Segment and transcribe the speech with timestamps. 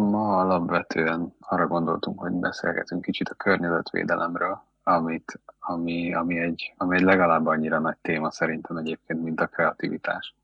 [0.00, 7.02] ma alapvetően arra gondoltunk, hogy beszélgetünk kicsit a környezetvédelemről, amit, ami, ami, egy, ami egy
[7.02, 10.34] legalább annyira nagy téma szerintem egyébként, mint a kreativitás.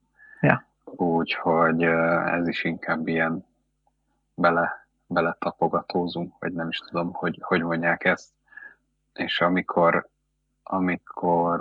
[0.41, 0.65] Ja.
[0.85, 3.47] Úgyhogy ez is inkább ilyen
[4.35, 8.31] bele, bele tapogatózunk, vagy nem is tudom, hogy, hogy mondják ezt.
[9.13, 10.09] És amikor,
[10.63, 11.61] amikor,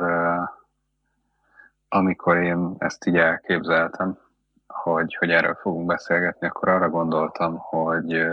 [1.90, 4.18] amikor én ezt így elképzeltem,
[4.92, 8.26] hogy, hogy erről fogunk beszélgetni, akkor arra gondoltam, hogy,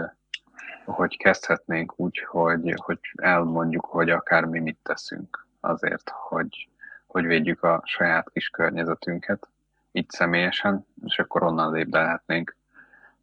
[0.85, 6.69] hogy kezdhetnénk úgy, hogy, hogy elmondjuk, hogy akár mi mit teszünk azért, hogy,
[7.07, 9.49] hogy védjük a saját kis környezetünket,
[9.93, 12.57] így személyesen, és akkor onnan lépdelhetnénk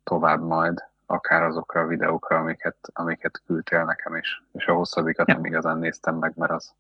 [0.04, 4.44] tovább majd, akár azokra a videókra, amiket, amiket küldtél nekem is.
[4.52, 5.34] És a hosszabbikat ja.
[5.34, 6.74] nem igazán néztem meg, mert az,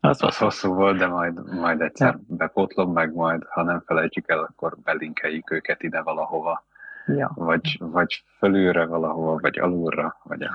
[0.00, 2.20] az, az hosszú volt, de majd, majd egyszer ja.
[2.26, 6.64] bepótlom meg, majd ha nem felejtjük el, akkor belinkeljük őket ide valahova.
[7.06, 7.32] Ja.
[7.34, 10.50] Vagy, vagy fölülre valahova, vagy alulra, vagy, a,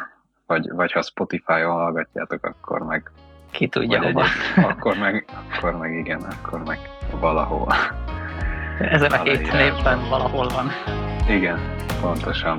[0.45, 3.11] vagy, vagy ha Spotify-on hallgatjátok, akkor meg
[3.51, 4.23] ki tudja hova.
[4.23, 6.79] Egy, akkor, meg, akkor meg igen, akkor meg
[7.19, 7.75] valahova.
[8.79, 10.69] Ezen a két névben valahol van.
[11.27, 11.59] Igen,
[12.01, 12.57] pontosan.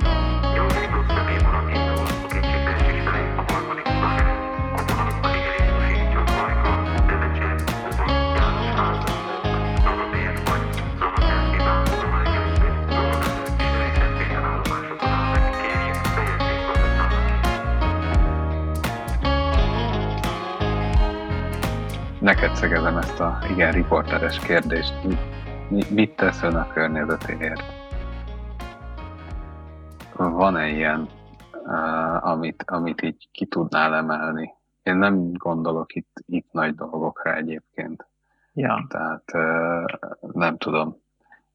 [22.20, 24.94] Neked szegezem ezt a igen riporteres kérdést.
[25.90, 27.62] Mit tesz ön a környezetéért?
[30.16, 31.08] Van-e ilyen,
[31.64, 34.54] uh, amit, amit így ki tudnál emelni?
[34.82, 38.06] Én nem gondolok itt, itt nagy dolgokra egyébként.
[38.52, 38.86] Ja.
[38.88, 40.96] Tehát uh, nem tudom.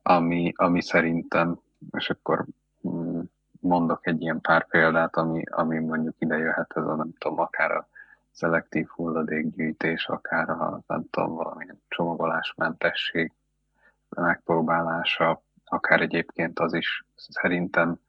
[0.03, 1.59] Ami, ami szerintem,
[1.97, 2.45] és akkor
[2.87, 3.19] mm,
[3.59, 7.71] mondok egy ilyen pár példát, ami, ami mondjuk ide jöhet, ez a nem tudom, akár
[7.71, 7.87] a
[8.35, 13.31] szelektív hulladékgyűjtés, akár a nem tudom, valamilyen csomagolásmentesség
[14.09, 17.99] megpróbálása, akár egyébként az is szerintem,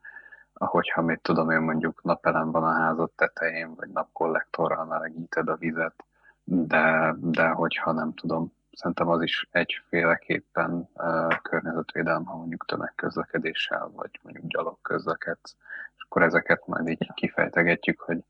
[0.52, 6.04] ahogyha mit tudom én mondjuk napelem van a házad tetején, vagy napkollektorral melegíted a vizet,
[6.44, 14.20] de, de hogyha nem tudom, szerintem az is egyféleképpen uh, környezetvédelem, ha mondjuk tömegközlekedéssel, vagy
[14.22, 15.56] mondjuk gyalog közlekedsz,
[15.96, 18.24] és akkor ezeket majd így kifejtegetjük, hogy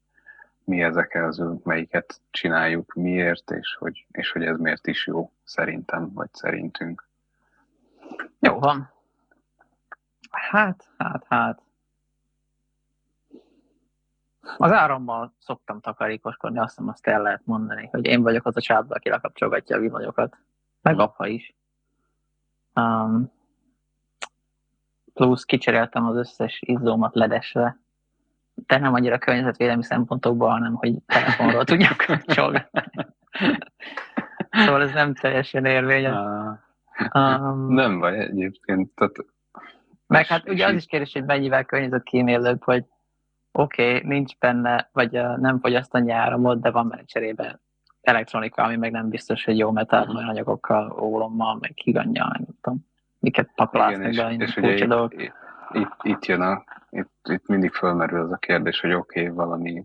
[0.67, 6.13] mi ezek közül, melyiket csináljuk, miért, és hogy, és hogy ez miért is jó szerintem,
[6.13, 7.09] vagy szerintünk.
[8.41, 8.93] Jó van.
[10.31, 11.63] Hát, hát, hát.
[14.57, 18.61] Az árammal szoktam takarékoskodni, azt hiszem azt el lehet mondani, hogy én vagyok az a
[18.61, 20.37] csábba, aki lekapcsolgatja a villanyokat.
[20.83, 21.55] Meg apa is.
[22.75, 23.33] Um,
[25.15, 27.79] plusz kicseréltem az összes izzómat ledesre,
[28.67, 32.67] de nem annyira környezetvédelmi szempontokból, hanem hogy telefonról tudjak kapcsolni.
[34.51, 36.17] szóval ez nem teljesen érvényes.
[37.15, 38.91] Um, nem baj egyébként.
[38.95, 39.17] Tehát
[40.07, 42.85] meg hát ugye az is kérdés, hogy mennyivel környezetkímélőbb, hogy
[43.53, 47.61] oké, okay, nincs benne, vagy uh, nem fogyaszt annyi áramot, de van benne cserébe
[48.01, 50.17] elektronika, ami meg nem biztos, hogy jó, mert uh-huh.
[50.17, 52.87] olyan anyagokkal, ólommal, meg higannyal, nem tudom,
[53.19, 54.85] miket pakolásznak be, és, és ugye.
[55.09, 55.33] Itt,
[55.73, 56.65] itt, itt jön a,
[56.97, 59.85] itt, itt mindig fölmerül az a kérdés, hogy oké, okay, valami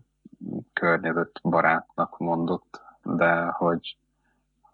[0.73, 3.97] környezetbarátnak mondott, de hogy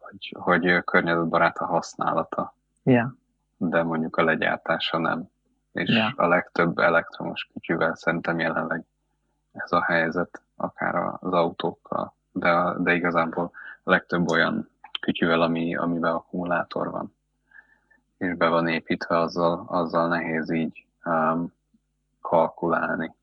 [0.09, 2.53] hogy, hogy környezetbarát a használata.
[2.83, 3.09] Yeah.
[3.57, 5.29] De mondjuk a legyártása nem.
[5.71, 6.13] És yeah.
[6.15, 8.83] a legtöbb elektromos kütyűvel szerintem jelenleg
[9.51, 13.51] ez a helyzet, akár az autókkal, de, de igazából
[13.83, 14.69] a legtöbb olyan
[15.01, 17.15] kütyűvel, ami, amivel akkumulátor van,
[18.17, 21.53] és be van építve, azzal, azzal nehéz így um,
[22.27, 23.15] kalkulálni.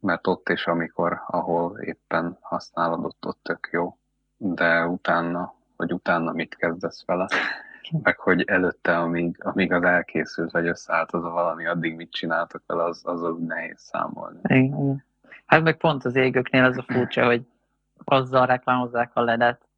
[0.00, 3.96] Mert ott és amikor, ahol éppen használod, ott, ott tök jó,
[4.36, 7.28] de utána hogy utána mit kezdesz vele,
[8.02, 12.62] meg hogy előtte, amíg, amíg az elkészült, vagy összeállt az a valami, addig mit csináltok
[12.66, 14.38] vele, az, azzal úgy nehéz számolni.
[14.42, 15.04] Igen.
[15.46, 17.42] Hát meg pont az égőknél az a furcsa, hogy
[18.04, 19.68] azzal reklámozzák a ledet,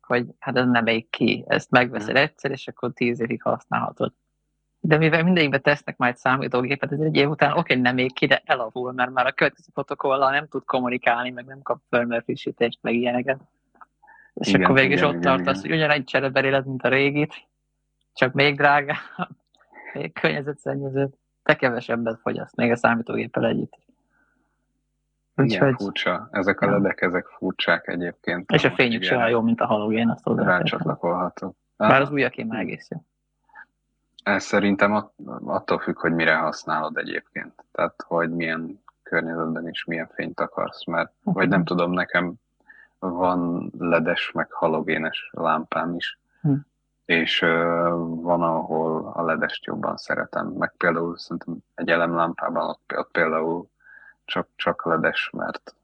[0.00, 4.12] hogy hát ez nem ég ki, ezt megveszed egyszer, és akkor tíz évig használhatod.
[4.86, 8.42] De mivel mindegyikbe tesznek majd számítógépet, ez egy év után oké, nem ég ki, de
[8.44, 12.94] elavul, mert már a következő protokollal nem tud kommunikálni, meg nem kap firmware frissítést, meg
[12.94, 13.38] ilyeneket.
[14.34, 17.34] És igen, akkor végül is ott tartasz, hogy ugyanegy csereberélet, mint a régit,
[18.12, 18.96] csak még drágább,
[19.94, 23.78] még környezetszennyezőbb, te kevesebbet fogyaszt, még a számítógéppel együtt.
[25.36, 25.68] Úgyhogy...
[25.68, 26.28] Igen, furcsa.
[26.30, 28.50] Ezek a ledek, ezek furcsák egyébként.
[28.50, 30.44] És a fényük se olyan jó, mint a halogén, azt hozzá.
[30.44, 31.56] Rácsatlakolható.
[31.76, 33.04] Bár az újaké már egész jó.
[34.24, 35.10] Ez szerintem
[35.44, 37.64] attól függ, hogy mire használod egyébként.
[37.72, 42.34] Tehát, hogy milyen környezetben is milyen fényt akarsz, mert vagy nem tudom, nekem
[42.98, 46.54] van ledes, meg halogénes lámpám is, hm.
[47.04, 47.50] és uh,
[48.22, 53.68] van, ahol a ledest jobban szeretem, meg például szerintem egy elemlámpában ott, ott például
[54.24, 55.74] csak, csak ledes, mert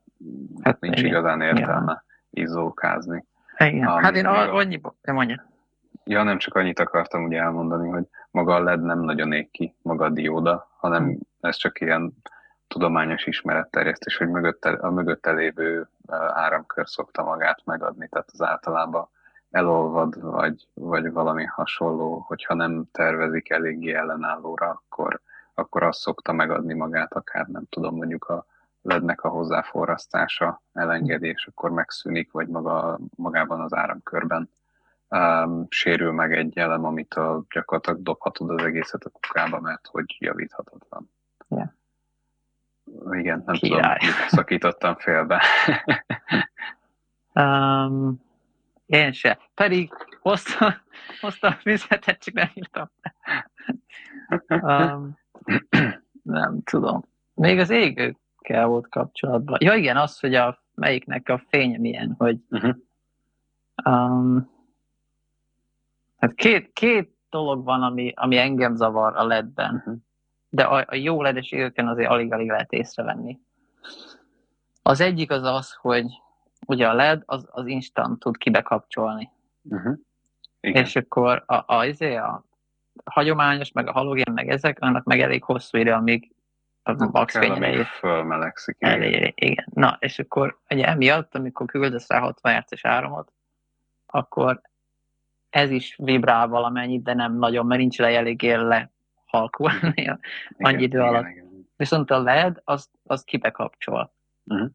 [0.63, 1.11] hát nincs igen.
[1.11, 2.43] igazán értelme ja.
[2.43, 3.25] izzókázni.
[3.59, 5.50] Igen, Ami, hát én annyiból, nem mondja.
[6.05, 9.75] Ja, nem csak annyit akartam ugye elmondani, hogy maga a LED nem nagyon ég ki,
[9.83, 12.13] maga a dióda, hanem ez csak ilyen
[12.69, 15.89] tudományos ismeretterjesztés, hogy mögötte, a mögötte lévő
[16.35, 19.09] áramkör szokta magát megadni, tehát az általában
[19.51, 25.21] elolvad, vagy, vagy valami hasonló, hogyha nem tervezik eléggé ellenállóra, akkor,
[25.55, 28.47] akkor az szokta megadni magát, akár nem tudom, mondjuk a
[28.83, 34.51] lednek a hozzáforrasztása elengedi, és akkor megszűnik, vagy maga, magában az áramkörben
[35.11, 40.17] um, sérül meg egy elem, amit a, gyakorlatilag dobhatod az egészet a kukába, mert hogy
[40.19, 41.11] javíthatatlan.
[41.49, 41.69] Yeah.
[43.11, 43.99] Igen, nem Király.
[43.99, 45.43] tudom, szakítottam félbe.
[47.45, 48.29] um,
[48.87, 49.39] én se.
[49.55, 50.73] Pedig hoztam,
[51.21, 52.91] hoztam vizet, csak nem írtam.
[54.49, 55.19] um,
[56.23, 57.05] nem tudom.
[57.35, 59.59] Még az égőkkel volt kapcsolatban.
[59.61, 62.77] Ja igen, az, hogy a melyiknek a fény milyen, hogy uh-huh.
[63.85, 64.51] um,
[66.21, 69.75] hát két, két dolog van, ami, ami engem zavar a LED-ben.
[69.75, 69.99] Uh-huh
[70.51, 73.39] de a, a jó ledes égőken azért alig-alig lehet észrevenni.
[74.83, 76.05] Az egyik az az, hogy
[76.67, 79.31] ugye a LED az, az instant tud kibekapcsolni.
[79.63, 79.99] Uh-huh.
[80.61, 82.45] És akkor a, a, a, izé, a
[83.05, 86.33] hagyományos, meg a halogén, meg ezek, annak meg elég hosszú idő, amíg
[86.83, 88.77] a max fényre Fölmelegszik.
[88.79, 89.33] Igen.
[89.35, 89.67] igen.
[89.75, 93.33] Na, és akkor ugye emiatt, amikor küldesz rá 60 Hz áramot,
[94.07, 94.61] akkor
[95.51, 98.91] ez is vibrál valamennyit, de nem nagyon, mert nincs le eléggé le
[99.27, 100.19] halkulni
[100.59, 101.23] annyi idő alatt.
[101.23, 101.69] Igen, igen.
[101.77, 104.13] Viszont a LED az, az kibekapcsol.
[104.45, 104.71] Uh-huh.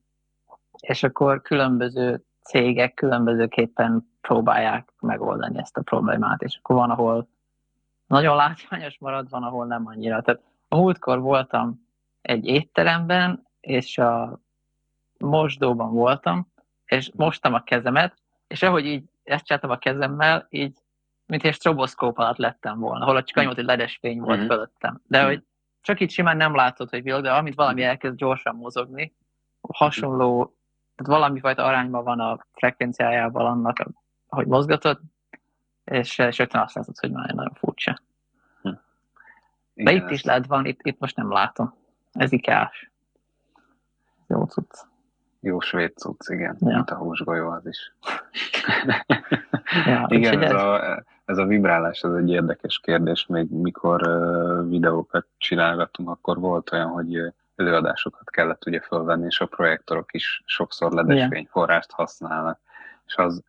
[0.79, 7.27] És akkor különböző cégek különbözőképpen próbálják megoldani ezt a problémát, és akkor van, ahol
[8.07, 10.21] nagyon látványos marad, van, ahol nem annyira.
[10.21, 11.87] Tehát a múltkor voltam
[12.21, 14.39] egy étteremben, és a
[15.17, 16.47] mosdóban voltam,
[16.85, 18.15] és mostam a kezemet,
[18.47, 20.77] és ahogy így ezt csináltam a kezemmel, így
[21.25, 24.47] mint egy stroboszkóp alatt lettem volna, hol csak annyi volt, hogy ledes fény volt mm-hmm.
[24.47, 25.01] fölöttem.
[25.07, 25.27] De mm-hmm.
[25.27, 25.43] hogy
[25.81, 27.89] csak itt simán nem látod, hogy villag, de amint valami mhm.
[27.89, 29.15] elkezd gyorsan mozogni,
[29.73, 30.55] hasonló,
[30.95, 33.85] tehát valami fajta arányban van a frekvenciájával annak,
[34.27, 34.99] hogy mozgatod,
[35.83, 37.99] és, és rögtön azt látod, hogy már nagyon furcsa.
[38.61, 38.69] Hm.
[39.73, 41.73] De itt is lehet van, itt, itt most nem látom.
[42.11, 42.91] Ez ikás.
[44.27, 44.85] Jó cucc.
[45.45, 46.57] Jó svéd cucc, igen.
[46.59, 46.75] Ja.
[46.75, 47.93] Mint a húsgolyó az is.
[49.85, 53.25] ja, igen, ez, ez, a, ez a vibrálás, ez egy érdekes kérdés.
[53.25, 59.45] Még mikor uh, videókat csinálgattunk, akkor volt olyan, hogy előadásokat kellett ugye fölvenni, és a
[59.45, 62.59] projektorok is sokszor ledes fényforrást használnak.
[63.05, 63.43] És az,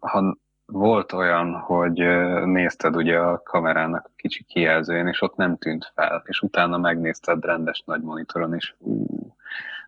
[0.00, 0.36] ha
[0.66, 1.98] volt olyan, hogy
[2.44, 7.44] nézted ugye a kamerának a kicsi kijelzőjén, és ott nem tűnt fel, és utána megnézted
[7.44, 9.06] rendes nagy monitoron, és ú,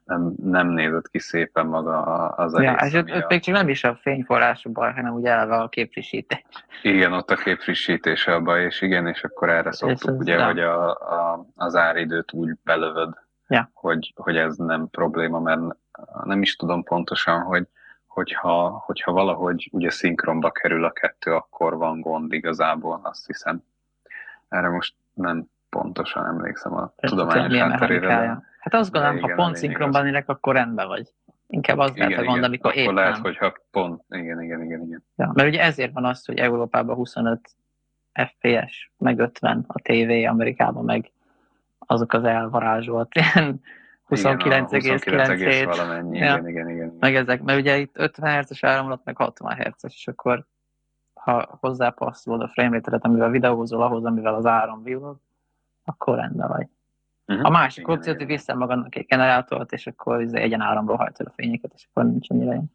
[0.09, 2.69] nem, nem nézett ki szépen maga az egész.
[2.69, 5.69] Ja, és ott, ott még csak nem is a fényforrású baj, hanem ugye eleve a
[5.69, 6.45] képfrissítés.
[6.83, 10.91] Igen, ott a képfrissítés a baj, és igen, és akkor erre szoktuk ugye, hogy a,
[10.91, 13.15] a, az áridőt úgy belövöd,
[13.49, 13.71] ja.
[13.75, 15.61] hogy, hogy ez nem probléma, mert
[16.25, 17.67] nem is tudom pontosan, hogy
[18.07, 23.63] hogyha, hogyha valahogy ugye szinkronba kerül a kettő, akkor van gond igazából, azt hiszem.
[24.49, 28.43] Erre most nem pontosan emlékszem a tudományos hátterére.
[28.59, 31.13] Hát azt gondolom, igen, ha pont szinkronban élek, akkor rendben vagy.
[31.47, 32.95] Inkább az igen, lehet a gond, amikor akkor éppen.
[32.95, 35.05] lehet, hogyha pont, igen, igen, igen, igen.
[35.17, 37.41] Ja, mert ugye ezért van az, hogy Európában 25
[38.13, 41.13] FPS, meg 50 a TV, Amerikában meg
[41.79, 43.61] azok az elvarázsolt ilyen
[44.09, 46.25] 29,9 valamennyi, ja.
[46.25, 50.09] igen, igen, igen, Meg ezek, mert ugye itt 50 Hz-es áramlat, meg 60 Hz, és
[50.09, 50.47] akkor
[51.15, 55.17] ha hozzápasszolod a frame rate amivel videózol ahhoz, amivel az áram villog,
[55.89, 56.67] akkor rendben vagy.
[57.27, 57.47] Uh-huh.
[57.47, 61.33] A másik opció, hogy vissza magadnak egy generátort, és akkor izé egyen áramról hajtod a
[61.35, 62.73] fényeket, és akkor nincs annyira ilyen.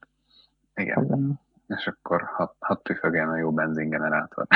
[0.75, 0.93] Igen.
[0.93, 1.39] Problem.
[1.67, 4.48] És akkor hat, hat püfögjen a jó benzingenerátor.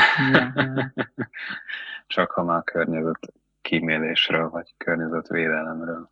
[2.07, 6.09] Csak ha már környezet kímélésről, vagy környezetvédelemről.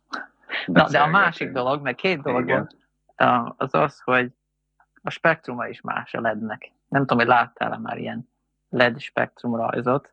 [0.66, 2.68] Na, de a másik dolog, meg két dolog van,
[3.56, 4.32] az az, hogy
[5.02, 6.72] a spektruma is más a LED-nek.
[6.88, 8.28] Nem tudom, hogy láttál-e már ilyen
[8.68, 10.12] LED spektrum rajzot,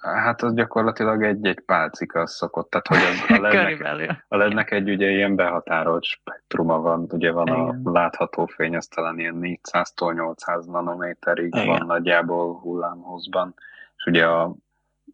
[0.00, 5.08] Hát az gyakorlatilag egy-egy pálcika szokott, tehát hogy az a lednek, a lednek egy ugye
[5.10, 7.80] ilyen behatárolt spektruma van, ugye van Igen.
[7.84, 11.66] a látható fény, az talán ilyen 400-tól 800 nanométerig Igen.
[11.66, 13.54] van nagyjából hullámhozban,
[13.96, 14.54] és ugye a,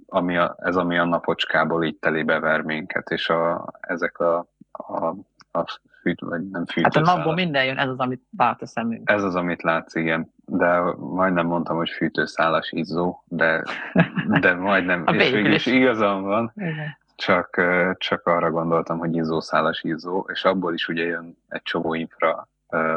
[0.07, 5.07] ami a, ez ami a napocskából így telébe ver minket, és a, ezek a, a,
[5.53, 7.09] a fűt, vagy nem fűtőszálas.
[7.09, 9.11] Hát a napból minden jön, ez az, amit lát a szemünk.
[9.11, 10.33] Ez az, amit látsz, igen.
[10.45, 13.63] De majdnem mondtam, hogy fűtőszálas izzó, de,
[14.41, 16.53] de majdnem, és végül igazam van.
[16.57, 16.97] Igen.
[17.17, 17.61] Csak,
[17.99, 22.49] csak arra gondoltam, hogy izzószálas izzó, és abból is ugye jön egy csomó infra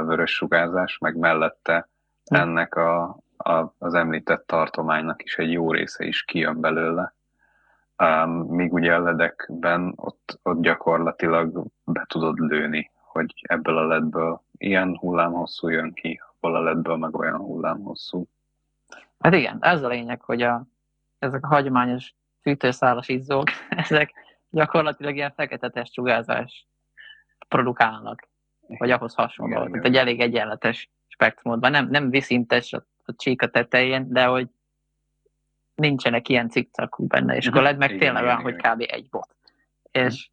[0.06, 1.90] vörös sugárzás, meg mellette
[2.26, 2.36] hm.
[2.36, 7.14] ennek a, a, az említett tartománynak is egy jó része is kijön belőle.
[8.04, 14.42] Um, míg ugye a ledekben ott, ott gyakorlatilag be tudod lőni, hogy ebből a ledből
[14.58, 18.28] ilyen hullámhosszú jön ki, abból a ledből meg olyan hullámhosszú.
[19.20, 20.64] Hát igen, ez a lényeg, hogy a,
[21.20, 24.14] ezek a hagyományos fűtőszálas izzók, ezek
[24.50, 26.68] gyakorlatilag ilyen fekete testsugárzás
[27.48, 28.28] produkálnak,
[28.68, 29.66] vagy ahhoz hasonló.
[29.66, 34.48] Tehát egy elég egyenletes spektrumodban, nem, nem viszintes a, a csík a tetején, de hogy
[35.76, 37.70] nincsenek ilyen cikcakú benne, és akkor mhm.
[37.70, 38.86] led meg igen, tényleg olyan, hogy kb.
[38.88, 39.36] egy bot.
[39.92, 40.30] És,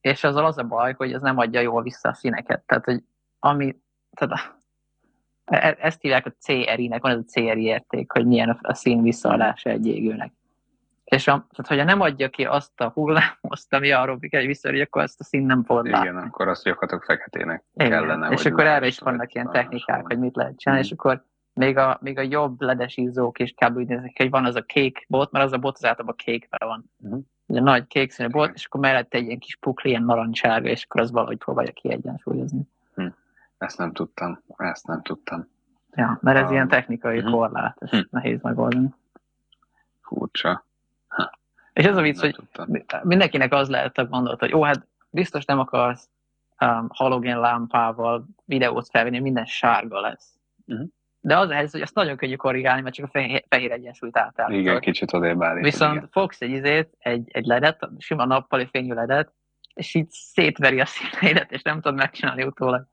[0.00, 2.62] és azzal az a baj, hogy ez nem adja jól vissza a színeket.
[2.66, 3.02] Tehát, hogy
[3.38, 3.76] ami,
[4.10, 4.56] tehát
[5.44, 9.70] e, ezt hívják a CRI-nek, van ez a CRI érték, hogy milyen a szín visszaadása
[9.70, 10.32] egy égőnek.
[11.04, 15.02] És a, tehát, hogyha nem adja ki azt a hullámost, ami arról kell vissza, akkor
[15.02, 16.28] azt a szín nem fogod Igen, látni.
[16.28, 17.90] akkor azt gyakorlatilag feketének Igen.
[17.90, 18.28] kellene.
[18.28, 20.86] És akkor erre is vannak ilyen technikák, hogy mit lehet csinálni, mm.
[20.86, 23.76] és akkor még a, még a jobb ledes izzók is kb.
[23.76, 26.68] úgy néznek, hogy van az a kék bot, mert az a bot az általában kékben
[26.68, 26.90] van.
[27.08, 27.18] Mm.
[27.50, 30.84] Ugye nagy kék színű bot, és akkor mellette egy ilyen kis pukli, ilyen narancsága, és
[30.84, 32.62] akkor az valahogy próbálja kiegyensúlyozni.
[32.94, 33.06] Hm.
[33.58, 35.48] Ezt nem tudtam, ezt nem tudtam.
[35.90, 37.30] Ja, mert ez um, ilyen technikai hm.
[37.30, 38.00] korlát, ezt hm.
[38.10, 38.94] nehéz megoldani.
[40.00, 40.64] Furcsa.
[41.08, 41.30] Ha.
[41.72, 43.00] És ez a vicc, hogy tudtam.
[43.02, 46.08] mindenkinek az lehet a gondolat, hogy jó, hát biztos nem akarsz
[46.60, 50.38] um, halogén lámpával videót felvenni, minden sárga lesz.
[50.66, 50.88] Uh-huh.
[51.20, 54.16] De az a helyzet, hogy azt nagyon könnyű korrigálni, mert csak a fehér, fehér egyensúlyt
[54.16, 54.64] átállítod.
[54.64, 55.62] Igen, kicsit azért állítani.
[55.62, 56.08] Viszont igen.
[56.10, 59.32] fogsz egy izét, egy, egy ledet, sima nappali fényű ledet,
[59.74, 62.86] és így szétveri a színeidet, és nem tudod megcsinálni utólag.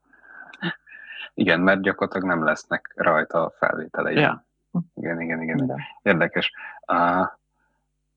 [1.34, 4.14] Igen, mert gyakorlatilag nem lesznek rajta a felvételei.
[4.14, 4.46] Ja.
[4.94, 5.66] Igen, igen, igen.
[5.66, 5.74] De.
[6.02, 6.52] Érdekes.
[6.92, 7.26] Uh,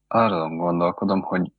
[0.08, 1.52] arra gondolkodom, hogy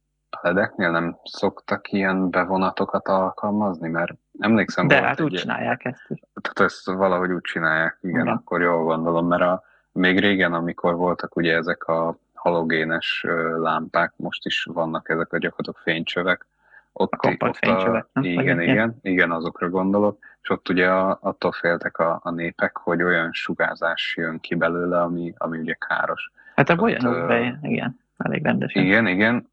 [0.42, 6.20] ledeknél nem szoktak ilyen bevonatokat alkalmazni, mert emlékszem, De hát úgy egy, csinálják ezt is.
[6.40, 8.34] Tehát ezt valahogy úgy csinálják, igen, igen.
[8.34, 14.46] akkor jól gondolom, mert a, még régen, amikor voltak ugye ezek a halogénes lámpák, most
[14.46, 16.46] is vannak ezek a gyakorlatilag fénycsövek,
[16.92, 21.18] ott, a kompakt fénycsövek, a, igen, igen, igen, igen, azokra gondolok, és ott ugye a,
[21.20, 26.30] attól féltek a, a népek, hogy olyan sugárzás jön ki belőle, ami, ami ugye káros.
[26.54, 28.82] Hát a olyan uh, igen, elég rendesen.
[28.82, 29.50] Igen, igen,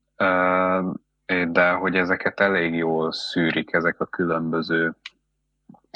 [1.48, 4.96] de hogy ezeket elég jól szűrik ezek a különböző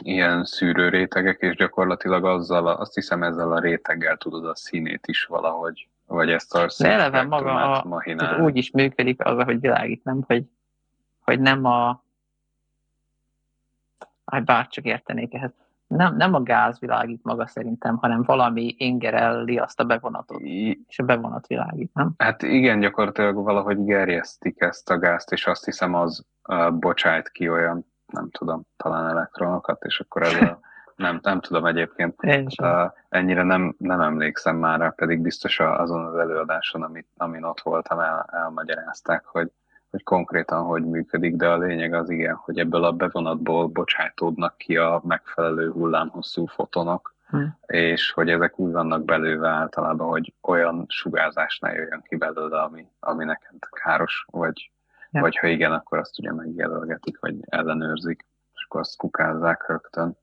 [0.04, 5.88] ilyen szűrőrétegek, és gyakorlatilag azzal, azt hiszem ezzel a réteggel tudod a színét is valahogy,
[6.06, 10.24] vagy ezt a De eleve maga a, tehát úgy is működik az, hogy világít, nem?
[10.28, 10.44] Hogy,
[11.20, 12.04] hogy nem a
[14.26, 15.52] hát bárcsak értenék ehhez
[15.88, 20.42] nem, nem a gáz világít maga szerintem, hanem valami ingerelli azt a bevonatot,
[20.88, 22.14] és a bevonat világít, nem?
[22.18, 27.50] Hát igen, gyakorlatilag valahogy gerjesztik ezt a gázt, és azt hiszem az uh, bocsájt ki
[27.50, 30.60] olyan, nem tudom, talán elektronokat, és akkor ez a,
[30.96, 32.16] nem, nem tudom egyébként,
[32.62, 38.00] uh, ennyire nem, nem emlékszem már, pedig biztos azon az előadáson, amit, amin ott voltam,
[38.00, 39.52] el, elmagyarázták, hogy
[39.94, 44.78] hogy konkrétan hogy működik, de a lényeg az igen, hogy ebből a bevonatból bocsátódnak ki
[44.78, 47.58] a megfelelő hullámhosszú fotonok, hmm.
[47.66, 52.88] és hogy ezek úgy vannak belőve általában, hogy olyan sugárzás ne jöjjön ki belőle, ami,
[53.00, 54.72] ami neked káros, vagy,
[55.12, 55.22] ja.
[55.22, 60.18] vagy ha igen, akkor azt ugye megjelölgetik, vagy ellenőrzik, és akkor azt kukázzák rögtön.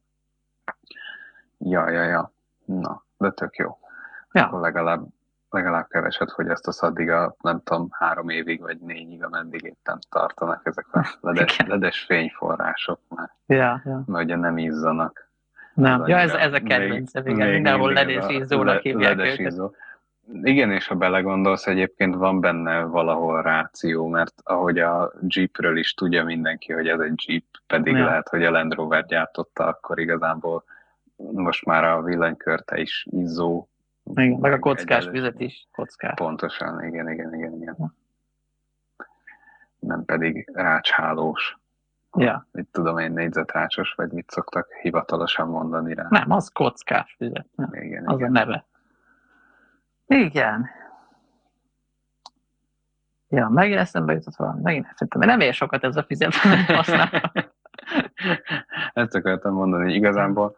[1.58, 2.32] Ja, ja, ja.
[2.64, 3.78] Na, de tök jó.
[4.32, 4.46] Ja.
[4.46, 5.06] Akkor legalább
[5.50, 10.86] legalább keveset fogyasztasz addig a, nem tudom, három évig vagy négyig, ameddig éppen tartanak ezek
[10.92, 13.30] a ledes, ledes fényforrások már.
[13.46, 14.02] Ja, ja.
[14.06, 15.28] Mert ugye nem izzanak.
[15.74, 19.74] Nem, ja, ez, ez a kedvencem, igen, még, mindenhol ledés izzónak hívják ledes izzó.
[20.42, 26.24] Igen, és ha belegondolsz, egyébként van benne valahol ráció, mert ahogy a Jeepről is tudja
[26.24, 28.04] mindenki, hogy ez egy Jeep, pedig ja.
[28.04, 30.64] lehet, hogy a Land Rover gyártotta, akkor igazából
[31.16, 33.68] most már a villanykörte is izzó
[34.04, 36.14] igen, meg a kockás egy vizet is kockás.
[36.14, 37.96] Pontosan, igen, igen, igen, igen.
[39.78, 41.58] Nem pedig rácshálós.
[42.16, 42.46] Ja.
[42.52, 46.06] Mit tudom én, négyzetrácsos, vagy mit szoktak hivatalosan mondani rá?
[46.08, 47.46] Nem, az kockás vizet.
[47.54, 47.74] Nem.
[47.74, 48.28] Igen, az igen.
[48.28, 48.66] a neve.
[50.06, 50.70] Igen.
[53.28, 56.34] Ja, megint eszembe jutott valami, megint mert nem ér sokat ez a fizet,
[56.66, 57.32] használva.
[58.92, 60.56] Ezt akartam mondani, hogy igazából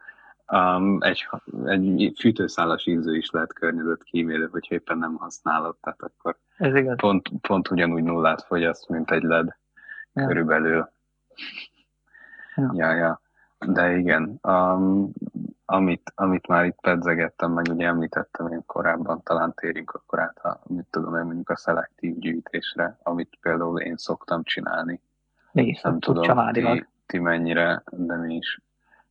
[0.53, 1.27] Um, egy,
[1.65, 6.95] egy fűtőszálas íző is lehet környezetkímélő, hogyha éppen nem használod, tehát akkor Ez igaz.
[6.97, 9.55] Pont, pont ugyanúgy nullát fogyaszt, mint egy led
[10.13, 10.27] ja.
[10.27, 10.89] körülbelül.
[12.55, 12.93] Ja, ja.
[12.93, 13.21] ja.
[13.65, 15.11] De igen, um,
[15.65, 20.59] amit, amit már itt pedzegettem, meg ugye említettem én korábban, talán térjünk akkor át, a,
[20.67, 25.01] mit tudom én, mondjuk a szelektív gyűjtésre, amit például én szoktam csinálni.
[25.51, 28.61] Is Nem tudom, ti, ti mennyire, de mi is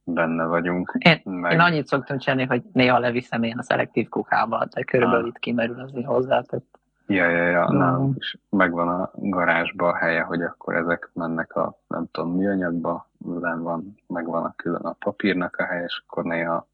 [0.05, 0.95] benne vagyunk.
[0.99, 1.53] Én, meg...
[1.53, 5.29] én annyit szoktam csinálni, hogy néha leviszem én a szelektív kukába, de körülbelül ah.
[5.29, 6.41] itt kimerül azért hozzá.
[6.41, 6.65] Tehát...
[7.07, 7.77] Ja, ja, ja, mm.
[7.77, 13.11] nem, és megvan a garázsba a helye, hogy akkor ezek mennek a, nem tudom, műanyagba,
[13.41, 16.69] nem van, megvan a külön a papírnak a helye, és akkor néha,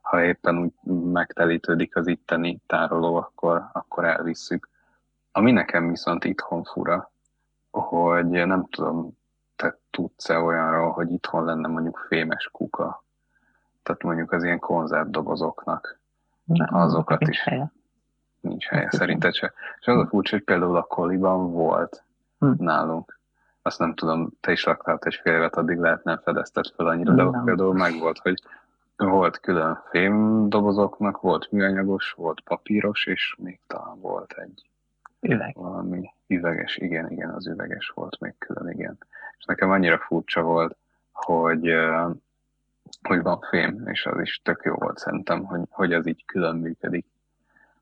[0.00, 0.72] ha éppen úgy
[1.12, 4.68] megtelítődik az itteni tároló, akkor, akkor elvisszük.
[5.32, 7.10] Ami nekem viszont itthon fura,
[7.70, 9.16] hogy nem tudom,
[9.56, 13.04] te tudsz-e olyanról, hogy itthon lenne mondjuk fémes kuka?
[13.82, 15.98] Tehát mondjuk az ilyen konzervdobozoknak.
[16.44, 17.42] Nem, azokat is.
[17.42, 17.72] Helye.
[18.40, 19.52] Nincs helye, szerinted se.
[19.80, 22.04] És az a furcsa, hogy például a koliban volt
[22.38, 22.52] hm.
[22.58, 23.18] nálunk.
[23.62, 27.12] Azt nem tudom, te is raktál egy fél évet, addig lehet nem fedezted fel annyira,
[27.12, 28.42] de ott például meg volt, hogy
[28.96, 34.70] volt külön fémdobozoknak, volt műanyagos, volt papíros, és még talán volt egy
[35.20, 35.54] Üveg.
[35.56, 38.98] valami üveges, igen, igen, az üveges volt még külön, igen.
[39.38, 40.76] És nekem annyira furcsa volt,
[41.12, 41.74] hogy,
[43.02, 46.56] hogy van fém, és az is tök jó volt szerintem, hogy, hogy az így külön
[46.56, 47.06] működik.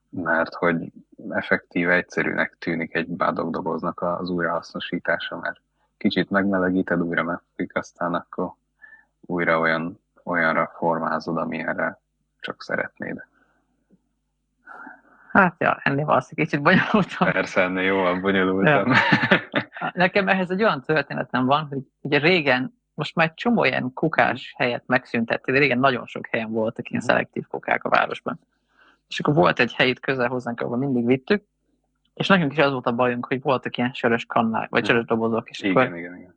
[0.08, 0.92] Mert hogy
[1.28, 5.60] effektíve egyszerűnek tűnik egy bádogdoboznak az újrahasznosítása, mert
[5.96, 8.52] kicsit megmelegíted, újra megfik, aztán akkor
[9.20, 12.00] újra olyan, olyanra formázod, amilyenre
[12.40, 13.24] csak szeretnéd.
[15.34, 17.32] Hát ja, ennél valószínűleg kicsit bonyolultam.
[17.32, 18.92] Persze, ennél jóval bonyolultam.
[19.92, 24.54] Nekem ehhez egy olyan történetem van, hogy ugye régen, most már egy csomó ilyen kukás
[24.56, 27.10] helyet megszüntették, de régen nagyon sok helyen voltak ilyen mhm.
[27.10, 28.40] szelektív kukák a városban.
[29.08, 31.44] És akkor volt egy hely itt közel hozzánk, ahol mindig vittük,
[32.14, 34.90] és nekünk is az volt a bajunk, hogy voltak ilyen sörös kannák, vagy mhm.
[34.90, 36.34] sörös dobozok, és igen, akkor, igen, igen.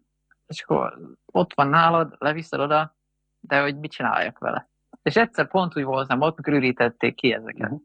[0.48, 2.96] És akkor ott van nálad, leviszed oda,
[3.40, 4.70] de hogy mit csináljak vele.
[5.02, 7.70] És egyszer pont úgy voltam ott, mikor ürítették ki ezeket.
[7.72, 7.82] Uh-huh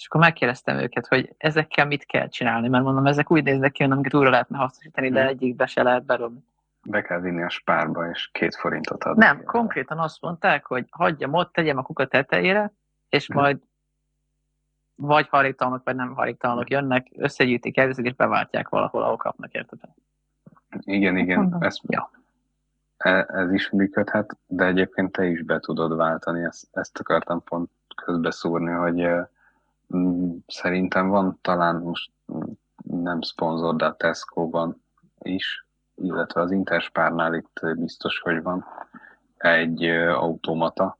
[0.00, 3.82] és akkor megkérdeztem őket, hogy ezekkel mit kell csinálni, mert mondom, ezek úgy néznek ki,
[3.82, 5.28] amiket újra lehetne hasznosítani, de hmm.
[5.28, 6.44] egyikbe se lehet berobni.
[6.82, 9.24] Be kell vinni a spárba, és két forintot adni.
[9.24, 12.72] Nem, konkrétan azt mondták, hogy hagyjam ott, tegyem a kuka tetejére,
[13.08, 13.40] és hmm.
[13.40, 13.58] majd
[14.94, 16.76] vagy haritalmak, vagy nem haritalmak hmm.
[16.76, 19.78] jönnek, összegyűjtik, elviszik, és beváltják valahol, ahol kapnak, érted?
[20.80, 22.10] Igen, igen, ez, ja.
[22.96, 27.70] E, ez is működhet, de egyébként te is be tudod váltani, ezt, ezt akartam pont
[28.04, 29.28] közbeszúrni, hogy
[30.46, 32.10] szerintem van talán most
[32.82, 34.82] nem szponzor, de a Tesco-ban
[35.18, 38.66] is, illetve az Interspárnál itt biztos, hogy van
[39.36, 40.98] egy automata,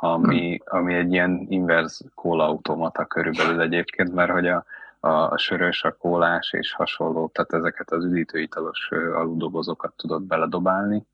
[0.00, 4.64] ami, ami egy ilyen inverz kóla automata körülbelül egyébként, mert hogy a,
[5.00, 11.06] a sörös, a kólás és hasonló, tehát ezeket az üdítőitalos aludobozokat tudod beledobálni,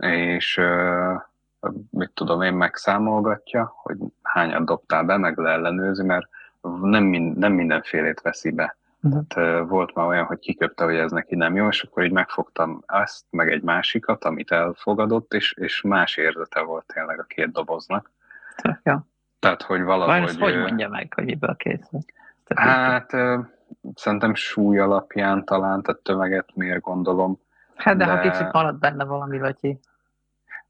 [0.00, 0.60] és
[1.90, 6.28] mit tudom én, megszámolgatja, hogy hányat dobtál be, meg leellenőzi, mert
[6.76, 8.76] nem, mind, nem mindenfélét veszi be.
[9.02, 9.26] Uh-huh.
[9.26, 12.82] Tehát volt már olyan, hogy kiköpte, hogy ez neki nem jó, és akkor így megfogtam
[12.86, 18.10] ezt, meg egy másikat, amit elfogadott, és, és más érzete volt tényleg a két doboznak.
[18.82, 19.06] Ja.
[19.38, 20.38] Tehát, hogy valahogy...
[20.38, 22.00] Vajon hogy mondja meg, hogy miből készül?
[22.54, 23.10] Hát
[23.94, 27.40] szerintem súly alapján talán, tehát tömeget miért gondolom.
[27.76, 28.10] Hát de, de...
[28.10, 29.78] ha kicsit maradt benne valami, vagy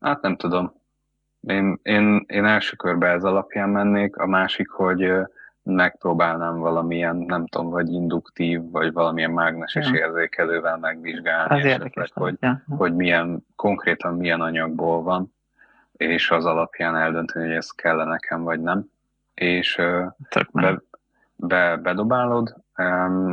[0.01, 0.75] Hát nem tudom.
[1.41, 5.13] Én, én, én első körbe ez alapján mennék, a másik, hogy
[5.63, 9.99] megpróbálnám valamilyen, nem tudom, vagy induktív, vagy valamilyen mágneses ja.
[9.99, 12.63] érzékelővel megvizsgálni, az esetleg, hogy, ja.
[12.77, 15.35] hogy milyen, konkrétan milyen anyagból van,
[15.93, 18.91] és az alapján eldönteni, hogy ez kell nekem, vagy nem.
[19.35, 19.81] És
[20.53, 20.83] be,
[21.37, 22.57] be, bedobálod,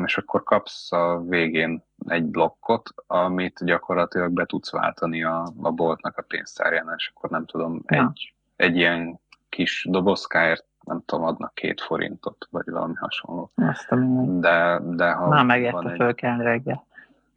[0.05, 6.17] és akkor kapsz a végén egy blokkot, amit gyakorlatilag be tudsz váltani a, a boltnak
[6.17, 8.11] a pénztárján, és akkor nem tudom, ja.
[8.13, 13.51] egy, egy ilyen kis dobozkáért nem tudom, adnak két forintot, vagy valami hasonló.
[13.55, 13.95] Azt a
[14.25, 15.95] de, de ha Már megérte egy...
[15.95, 16.85] fölkelni reggel.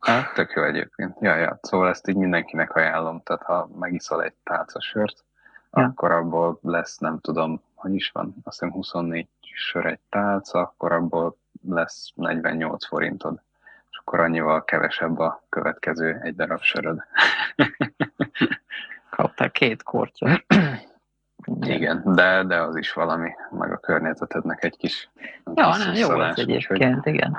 [0.01, 1.17] Hát, tök jó egyébként.
[1.21, 1.59] Ja, ja.
[1.63, 3.23] Szóval ezt így mindenkinek ajánlom.
[3.23, 5.25] Tehát ha megiszol egy tálca sört,
[5.73, 5.83] ja.
[5.83, 10.93] akkor abból lesz, nem tudom, hogy is van, azt hiszem 24 sör egy tálca, akkor
[10.93, 11.37] abból
[11.69, 13.41] lesz 48 forintod.
[13.91, 17.05] És akkor annyival kevesebb a következő egy darab söröd.
[19.11, 20.45] Kaptál két kortyot.
[21.61, 25.11] Igen, de, de az is valami, meg a környezetednek egy kis
[25.55, 27.37] Ja, nem, jó ez egyébként, igen.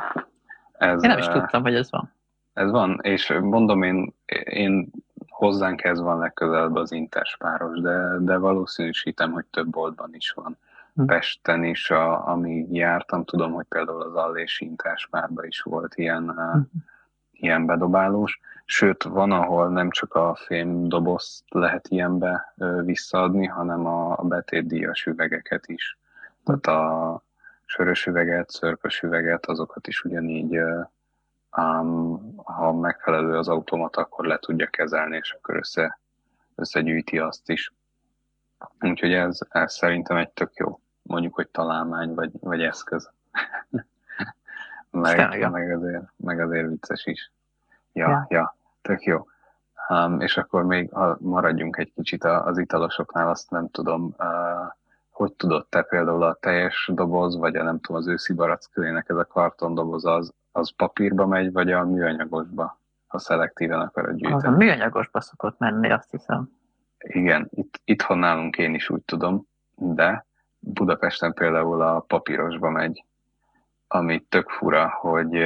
[0.78, 2.12] Ez, én nem is tudtam, hogy ez van.
[2.54, 4.91] Ez van, és mondom én, én
[5.28, 10.58] hozzánk ez van legközelebb az interspáros, de, de valószínűsítem, hogy több boltban is van.
[10.95, 11.06] Hm.
[11.06, 16.60] Pesten is, a, amíg jártam, tudom, hogy például az Allés interspárban is volt ilyen, hm.
[17.39, 24.23] Ilyen bedobálós, sőt van, ahol nem csak a fém dobozt lehet ilyenbe visszaadni, hanem a,
[24.23, 25.97] betétdíjas üvegeket is.
[26.43, 27.21] Tehát a
[27.65, 30.58] sörös üveget, szörpös üveget, azokat is ugyanígy,
[31.58, 35.99] um, ha megfelelő az automat, akkor le tudja kezelni, és akkor össze,
[36.56, 37.73] összegyűjti azt is.
[38.80, 43.10] Úgyhogy ez, ez szerintem egy tök jó, mondjuk, hogy találmány vagy, vagy eszköz.
[44.91, 47.32] meg, meg, azért, meg azért vicces is.
[47.93, 49.28] Ja, ja, ja tök jó.
[49.89, 54.71] Um, és akkor még ha maradjunk egy kicsit az italosoknál, azt nem tudom, uh,
[55.10, 59.15] hogy tudod te például a teljes doboz, vagy a nem tudom, az őszi barackkölének ez
[59.15, 64.34] a karton doboz, az, az papírba megy, vagy a műanyagosba, ha szelektíven akarod gyűjteni?
[64.34, 66.49] Az a műanyagosba szokott menni, azt hiszem.
[66.97, 70.25] Igen, itt, itthon nálunk én is úgy tudom, de
[70.60, 73.06] Budapesten például a papírosba megy,
[73.91, 75.45] ami tök fura, hogy,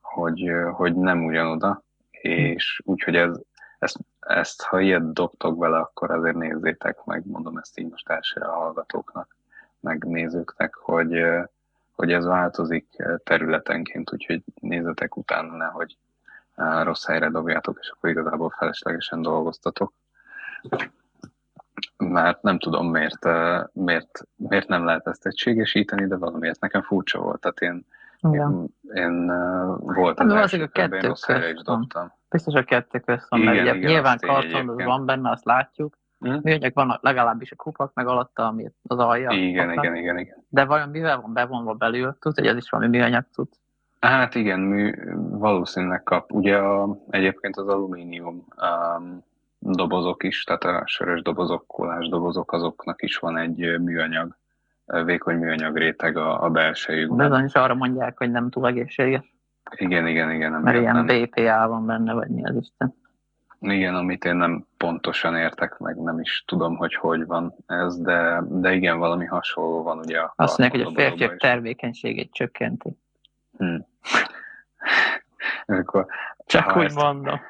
[0.00, 3.40] hogy, hogy nem ugyanoda, és úgyhogy ez,
[3.78, 8.46] ezt, ezt, ha ilyet dobtok vele, akkor azért nézzétek meg, mondom ezt így most elsőre
[8.46, 9.36] a hallgatóknak,
[9.80, 11.24] meg nézőknek, hogy,
[11.94, 12.86] hogy ez változik
[13.24, 15.96] területenként, úgyhogy nézzetek utána, nehogy
[16.82, 19.92] rossz helyre dobjátok, és akkor igazából feleslegesen dolgoztatok
[21.96, 23.26] mert nem tudom miért,
[23.72, 27.40] miért, miért nem lehet ezt egységesíteni, de valamiért nekem furcsa volt.
[27.40, 27.86] Tehát én,
[28.32, 29.26] én, én
[29.78, 31.12] volt az, első, a kettő
[31.52, 32.12] is dobtam.
[32.30, 35.98] Biztos a kettő közt van, igen, mert igen, nyilván karton van benne, azt látjuk.
[36.18, 36.40] Hmm?
[36.42, 39.30] Műanyag van legalábbis a kupak, meg alatta, ami az alja.
[39.30, 40.44] Igen, igen, igen, igen.
[40.48, 42.16] De vajon mivel van bevonva belül?
[42.20, 43.48] Tudod, hogy ez is valami műanyag tud?
[44.00, 44.94] Hát igen, mű,
[45.30, 46.32] valószínűleg kap.
[46.32, 49.24] Ugye a, egyébként az alumínium um,
[49.58, 54.36] dobozok is, tehát a sörös dobozok, kólás dobozok, azoknak is van egy műanyag,
[55.04, 57.28] vékony műanyag réteg a, a belsejükben.
[57.28, 59.34] Bizony is arra mondják, hogy nem túl egészséges.
[59.76, 60.52] Igen, igen, igen.
[60.52, 61.06] Mert ilyen nem...
[61.06, 62.94] BPA van benne, vagy mi az Isten.
[63.60, 68.42] Igen, amit én nem pontosan értek, meg nem is tudom, hogy hogy van ez, de,
[68.48, 72.96] de igen, valami hasonló van ugye a Azt mondják, hogy a férfiak termékenységét csökkenti.
[73.56, 73.86] Hmm.
[75.78, 76.06] Akkor,
[76.46, 77.40] Csak úgy ezt, mondom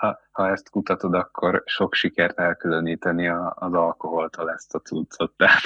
[0.00, 5.32] ha, ha ezt kutatod, akkor sok sikert elkülöníteni a, az alkoholtól ezt a cuccot.
[5.36, 5.60] Tehát,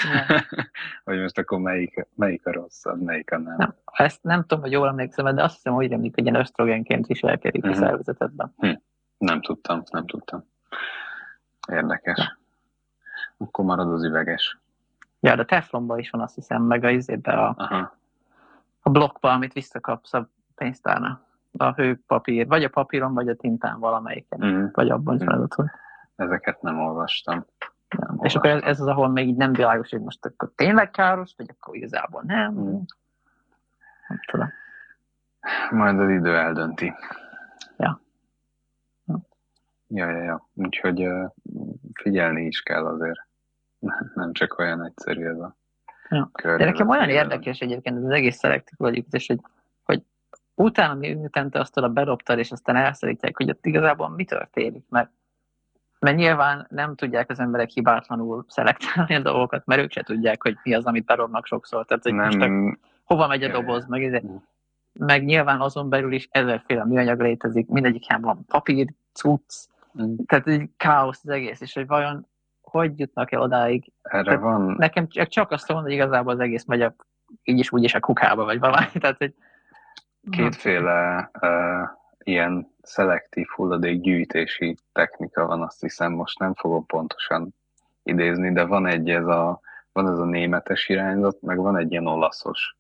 [1.05, 3.55] hogy most akkor melyik, melyik a rosszabb, melyik a nem.
[3.57, 3.75] nem.
[3.85, 7.65] Ezt nem tudom, hogy jól emlékszem, de azt hiszem, hogy emlék, hogy ilyen ösztrogenként viselkedik
[7.65, 7.77] uh-huh.
[7.77, 7.89] a mhm.
[7.89, 8.55] szervezetedben.
[8.57, 8.73] Hm.
[9.19, 10.45] Nem tudtam, nem tudtam.
[11.69, 12.19] Érdekes.
[12.19, 12.39] Ja.
[13.37, 14.59] Akkor marad az üveges.
[15.21, 17.97] Ja, de teflonban is van, azt hiszem, meg a izébe a, Aha.
[18.83, 21.25] a blokkba, amit visszakapsz a pénztárnál
[21.57, 24.67] a hőpapír, vagy a papíron, vagy a tintán valamelyiken, mm.
[24.73, 25.45] vagy abban mm.
[25.55, 25.67] hogy...
[26.17, 27.35] Ezeket nem olvastam.
[27.35, 28.27] Nem, olvastam.
[28.27, 31.35] És akkor ez, ez az, ahol még így nem világos, hogy most akkor tényleg káros,
[31.37, 32.53] vagy akkor igazából nem.
[32.53, 32.81] Mm.
[34.09, 34.53] Nem tudom.
[35.71, 36.95] Majd az idő eldönti.
[37.77, 38.01] Ja.
[39.89, 40.49] Ja, ja, ja.
[40.55, 41.09] Úgyhogy
[41.95, 43.21] figyelni is kell azért.
[44.15, 45.57] Nem csak olyan egyszerű ez a
[46.09, 46.31] ja.
[46.43, 49.41] De nekem olyan érdekes egyébként az egész szelektív vagy, és hogy
[50.55, 55.11] utána, miután te azt oda berobtad, és aztán elszerítják, hogy ott igazából mi történik, mert,
[55.99, 60.57] mert nyilván nem tudják az emberek hibátlanul szelektálni a dolgokat, mert ők se tudják, hogy
[60.63, 61.85] mi az, amit berobnak sokszor.
[61.85, 62.25] Tehát, hogy nem.
[62.25, 64.23] most a, hova megy a doboz, meg, ez,
[64.93, 69.55] meg nyilván azon belül is ezerféle műanyag létezik, mindegyik van papír, cucc,
[70.03, 70.15] mm.
[70.27, 72.27] tehát egy káosz az egész, és hogy vajon
[72.75, 73.93] hogy jutnak el odáig.
[74.03, 74.75] Erre tehát van.
[74.79, 76.95] Nekem csak azt mondom, hogy igazából az egész megy a,
[77.43, 78.87] így is úgy is a kukába, vagy valami.
[79.01, 79.35] Tehát, hogy
[80.31, 87.55] Kétféle uh, ilyen szelektív hulladékgyűjtési technika van, azt hiszem, most nem fogom pontosan
[88.03, 89.61] idézni, de van egy ez a,
[89.93, 92.77] van ez a németes irányzat, meg van egy ilyen olaszos.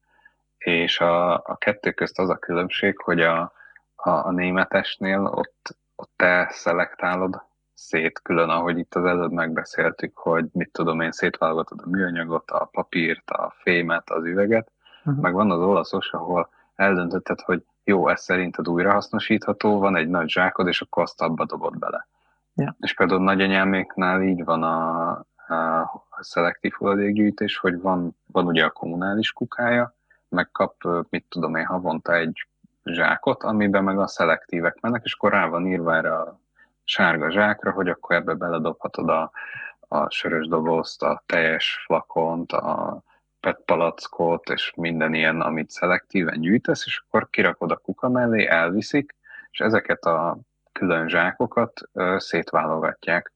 [0.58, 3.52] És a, a kettő közt az a különbség, hogy a,
[3.94, 7.42] a, a németesnél ott, ott te szelektálod
[7.74, 12.64] szét külön, ahogy itt az előbb megbeszéltük, hogy mit tudom én, szétválogatod a műanyagot, a
[12.72, 14.70] papírt, a fémet, az üveget,
[15.04, 15.22] uh-huh.
[15.22, 20.66] meg van az olaszos, ahol eldöntötted, hogy jó, ez szerinted újrahasznosítható, van egy nagy zsákod,
[20.66, 22.06] és akkor azt abba dobod bele.
[22.54, 22.76] Ja.
[22.80, 25.10] És például nagyanyáméknál így van a,
[25.46, 29.94] a szelektív hulladékgyűjtés, hogy van, van ugye a kommunális kukája,
[30.28, 30.74] meg kap,
[31.10, 32.46] mit tudom én, havonta egy
[32.84, 36.38] zsákot, amiben meg a szelektívek mennek, és akkor rá van írva erre a
[36.84, 39.30] sárga zsákra, hogy akkor ebbe beledobhatod a,
[39.88, 43.02] a sörös dobozt, a teljes flakont, a
[43.44, 49.14] PET palackot, és minden ilyen, amit szelektíven gyűjtesz, és akkor kirakod a kuka mellé, elviszik,
[49.50, 50.38] és ezeket a
[50.72, 53.32] külön zsákokat ö, szétválogatják,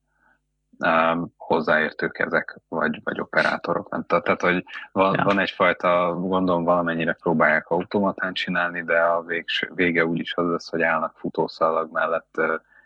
[0.79, 3.91] ö, hozzáértők ezek, vagy, vagy operátorok.
[3.91, 4.05] Nem?
[4.07, 5.25] Tehát, hogy van, ja.
[5.25, 10.83] van egyfajta, gondolom valamennyire próbálják automatán csinálni, de a végs, vége úgyis az lesz, hogy
[10.83, 12.41] állnak futószalag mellett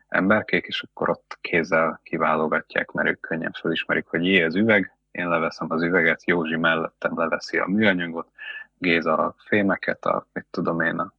[0.08, 5.28] emberkék, és akkor ott kézzel kiválogatják, mert ők könnyen felismerik, hogy jé, ez üveg, én
[5.28, 8.28] leveszem az üveget, Józsi mellettem leveszi a műanyagot,
[8.78, 11.12] Géza a fémeket, a, mit tudom én, a,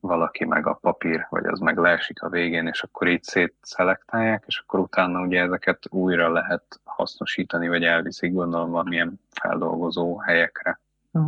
[0.00, 4.58] valaki meg a papír, vagy az meg leesik a végén, és akkor így szétszelektálják, és
[4.58, 10.80] akkor utána ugye ezeket újra lehet hasznosítani, vagy elviszik gondolom valamilyen feldolgozó helyekre.
[11.18, 11.26] Mm.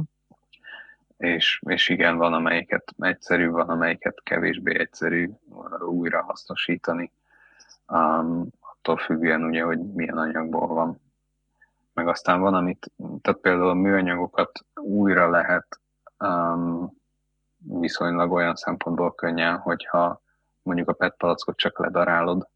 [1.16, 5.30] És, és igen, van amelyiket egyszerű, van amelyiket kevésbé egyszerű
[5.80, 7.12] újra hasznosítani,
[7.88, 11.00] um, attól függően ugye, hogy milyen anyagból van
[12.08, 15.80] aztán van, amit, tehát például a műanyagokat újra lehet
[16.18, 16.96] um,
[17.56, 20.20] viszonylag olyan szempontból könnyen, hogyha
[20.62, 22.48] mondjuk a PET palackot csak ledarálod,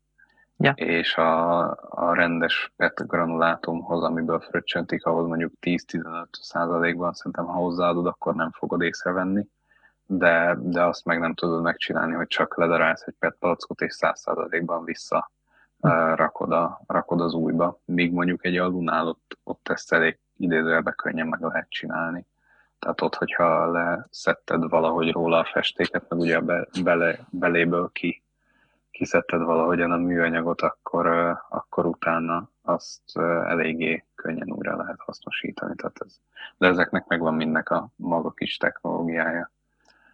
[0.57, 0.73] ja.
[0.75, 1.61] és a,
[1.91, 8.51] a rendes PET granulátumhoz, amiből fröccsöntik, ahhoz mondjuk 10-15 százalékban szerintem, ha hozzáadod, akkor nem
[8.51, 9.47] fogod észrevenni,
[10.07, 14.21] de, de azt meg nem tudod megcsinálni, hogy csak ledarálsz egy PET palackot, és 100
[14.21, 15.31] százalékban vissza
[16.14, 17.81] rakod, a, rakod az újba.
[17.85, 22.27] Míg mondjuk egy alunál ott, ott ezt elég idézőjelbe könnyen meg lehet csinálni.
[22.79, 28.23] Tehát ott, hogyha leszetted valahogy róla a festéket, meg ugye be, bele, beléből ki,
[28.90, 31.07] kiszedted valahogyan a műanyagot, akkor,
[31.49, 33.16] akkor utána azt
[33.47, 35.75] eléggé könnyen újra lehet hasznosítani.
[35.75, 36.16] Tehát ez,
[36.59, 39.51] de ezeknek megvan mindnek a maga kis technológiája.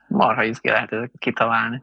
[0.06, 1.82] Marha izgi lehet ezeket kitalálni.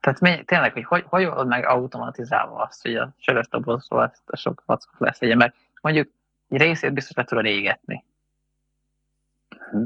[0.00, 4.22] Tehát mi, tényleg, hogy hogy, hogy old meg automatizálva azt, hogy a sörös dobozról ezt
[4.26, 6.08] a sok vackot lesz, ugye, mert mondjuk
[6.48, 8.04] egy részét biztos le tudod égetni.
[9.70, 9.84] Hm.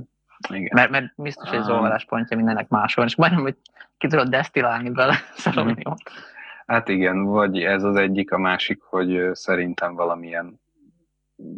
[0.49, 0.71] Igen.
[0.75, 3.57] Mert, mert biztos, hogy az pontja mindennek máshol, és majdnem, hogy
[3.99, 6.03] ki tudod desztilálni bele szaloniumot.
[6.03, 6.39] Hm.
[6.67, 10.61] Hát igen, vagy ez az egyik, a másik, hogy szerintem valamilyen,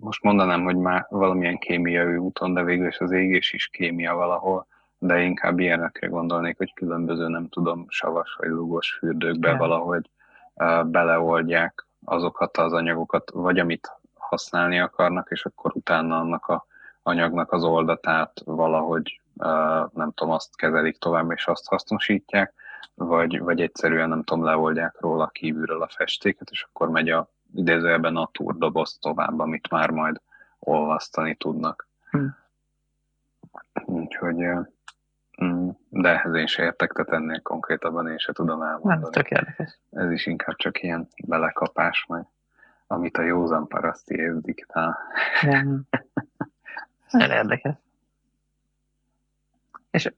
[0.01, 4.66] most mondanám, hogy már valamilyen kémiai úton, de végül is az égés is kémia valahol,
[5.03, 9.59] de inkább ilyenekre gondolnék, hogy különböző, nem tudom, savas vagy lugos fürdőkbe yeah.
[9.59, 10.11] valahogy
[10.55, 16.67] uh, beleoldják azokat az anyagokat, vagy amit használni akarnak, és akkor utána annak a
[17.03, 22.55] anyagnak az oldatát valahogy, uh, nem tudom, azt kezelik tovább, és azt hasznosítják,
[22.95, 28.17] vagy, vagy egyszerűen, nem tudom, leoldják róla kívülről a festéket, és akkor megy a idézőjelben
[28.17, 30.21] a turdoboz tovább, amit már majd
[30.59, 31.88] olvasztani tudnak.
[32.11, 32.37] Hmm.
[33.85, 34.61] Úgyhogy Mm,
[35.88, 39.00] de ehhez én se értek, tehát ennél konkrétabban én se tudom elmondani.
[39.00, 39.78] Nem, tök érdekes.
[39.90, 42.24] Ez is inkább csak ilyen belekapás majd,
[42.87, 44.98] amit a józan paraszti év diktál.
[47.11, 47.74] Nagyon érdekes.
[49.90, 50.12] És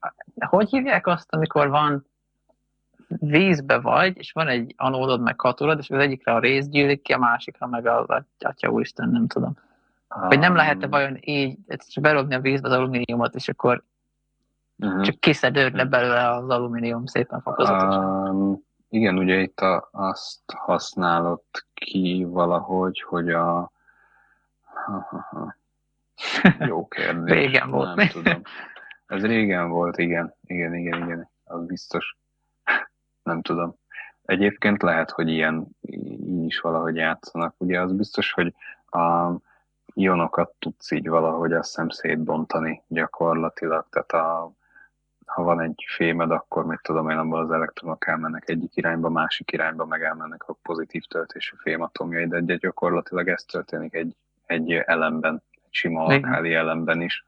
[0.45, 2.05] hogy hívják azt, amikor van
[3.07, 7.13] vízbe vagy, és van egy anódod meg katodod, és az egyikre a rész gyűlik ki,
[7.13, 9.57] a másikra meg az atya úristen, nem tudom.
[10.07, 13.83] Hogy nem lehet-e vajon így csak berobni a vízbe az alumíniumot, és akkor
[14.77, 15.01] Uh-huh.
[15.01, 18.35] Csak kiszedődne belőle az alumínium szépen fokozatosan.
[18.35, 23.71] Um, igen, ugye itt a, azt használott ki valahogy, hogy a...
[26.59, 27.35] Jó kérdés.
[27.35, 27.95] régen volt.
[27.95, 28.41] Nem tudom.
[29.07, 30.35] Ez régen volt, igen.
[30.41, 31.29] Igen, igen, igen.
[31.43, 32.17] Az biztos.
[33.23, 33.75] Nem tudom.
[34.21, 37.55] Egyébként lehet, hogy ilyen így is valahogy játszanak.
[37.57, 38.53] Ugye az biztos, hogy
[38.85, 39.31] a
[39.93, 43.85] ionokat tudsz így valahogy azt hiszem szétbontani gyakorlatilag.
[43.89, 44.51] Tehát a
[45.25, 49.51] ha van egy fémed, akkor mit tudom én, abban az elektronok elmennek egyik irányba, másik
[49.51, 55.41] irányba, meg elmennek a pozitív töltésű fématomjai, de egy gyakorlatilag ez történik egy, egy elemben,
[55.51, 57.25] egy sima alkáli elemben is.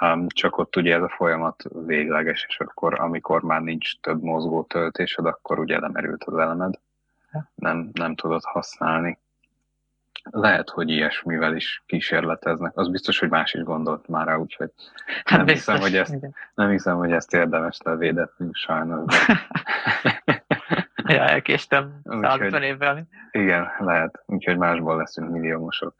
[0.00, 4.62] Um, csak ott ugye ez a folyamat végleges, és akkor amikor már nincs több mozgó
[4.62, 6.74] töltésed, akkor ugye lemerült az elemed,
[7.54, 9.18] nem, nem tudod használni.
[10.30, 12.76] Lehet, hogy ilyesmivel is kísérleteznek.
[12.76, 14.70] Az biztos, hogy más is gondolt már rá, úgyhogy
[15.24, 19.26] hát nem, biztos, hiszem, hogy ezt, nem hiszem, hogy ezt érdemes levédetni, sajnos.
[21.04, 23.06] ja, elkéstem 150 évvel.
[23.30, 24.22] Igen, lehet.
[24.26, 25.94] Úgyhogy másból leszünk milliómosok.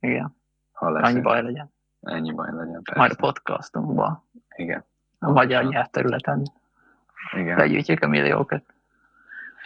[0.00, 0.36] Igen.
[0.72, 1.14] Ha leszünk.
[1.14, 1.72] Annyi baj legyen.
[2.00, 3.00] Ennyi baj legyen, persze.
[3.00, 4.24] Majd a podcastunkban.
[4.56, 4.84] Igen.
[5.18, 6.42] A magyar nyelvterületen.
[7.36, 7.56] Igen.
[7.56, 8.62] Begyűjtjük a milliókat.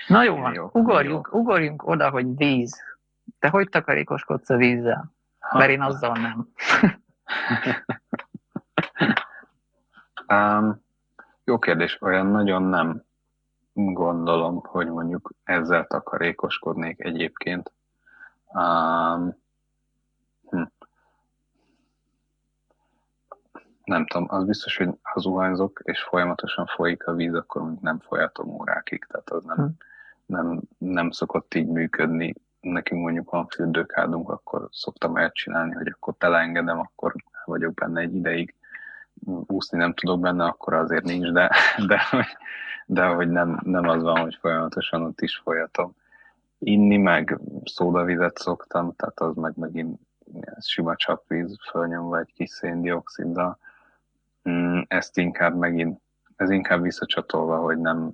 [0.06, 2.95] Na jó van, ugorjunk, ugorjunk oda, hogy víz
[3.38, 5.12] te hogy takarékoskodsz a vízzel?
[5.52, 6.48] Mert én azzal nem.
[10.58, 10.84] um,
[11.44, 13.04] jó kérdés, olyan nagyon nem
[13.72, 17.72] gondolom, hogy mondjuk ezzel takarékoskodnék egyébként.
[18.46, 19.36] Um,
[20.48, 20.62] hm.
[23.84, 28.48] Nem tudom, az biztos, hogy ha zuhanyzok, és folyamatosan folyik a víz, akkor nem folyatom
[28.48, 29.64] órákig, tehát az nem, hm.
[30.26, 32.34] nem, nem szokott így működni
[32.72, 38.54] nekünk mondjuk van fürdőkádunk, akkor szoktam elcsinálni, hogy akkor teleengedem, akkor vagyok benne egy ideig,
[39.46, 41.50] úszni nem tudok benne, akkor azért nincs, de,
[41.86, 42.02] de,
[42.86, 45.94] de hogy nem, nem az van, hogy folyamatosan ott is folyatom.
[46.58, 50.00] Inni meg szódavizet szoktam, tehát az meg megint
[50.60, 53.58] sima csapvíz fölnyomva egy kis széndioksziddal.
[54.48, 56.00] Mm, ezt inkább megint,
[56.36, 58.12] ez inkább visszacsatolva, hogy nem,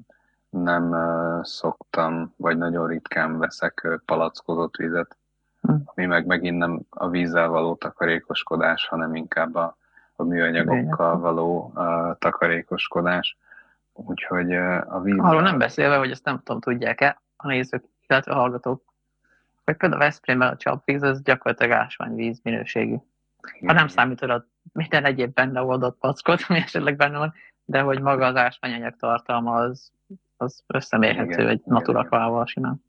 [0.52, 0.94] nem
[1.42, 5.16] szoktam, vagy nagyon ritkán veszek palackozott vizet,
[5.60, 5.74] hm.
[5.84, 9.76] ami meg megint nem a vízzel való takarékoskodás, hanem inkább a,
[10.16, 13.36] a műanyagokkal való a takarékoskodás.
[13.92, 14.52] Úgyhogy
[14.86, 15.18] a víz...
[15.18, 18.82] Arról nem beszélve, hogy ezt nem tudom, tudják-e a nézők, illetve a hallgatók,
[19.64, 22.96] hogy például a Veszprémben a csapvíz, az gyakorlatilag ásványvíz minőségű.
[23.66, 27.34] Ha nem számítod a minden egyéb benne oldott packot, ami esetleg benne van,
[27.64, 29.92] de hogy maga az ásványanyag tartalma az,
[30.42, 32.84] az összemérhető egy naturakvával simán.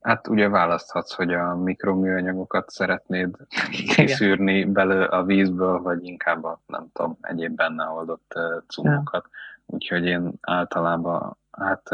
[0.00, 3.36] Hát ugye választhatsz, hogy a mikroműanyagokat szeretnéd
[3.96, 8.32] kiszűrni belő a vízből, vagy inkább a, nem tudom, egyéb benne oldott
[8.66, 9.24] cumokat.
[9.30, 9.38] Ja.
[9.66, 11.88] Úgyhogy én általában, hát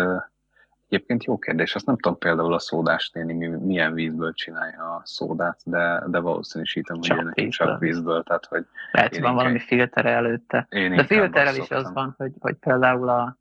[0.88, 5.61] Egyébként jó kérdés, azt nem tudom például a szódás néni milyen vízből csinálja a szódát,
[5.64, 8.66] de, de valószínűsítem, hogy neki csak vízből, tehát hogy...
[8.92, 10.66] Lehet, van valami filtere előtte.
[10.70, 13.38] de filterrel is az van, hogy, hogy például a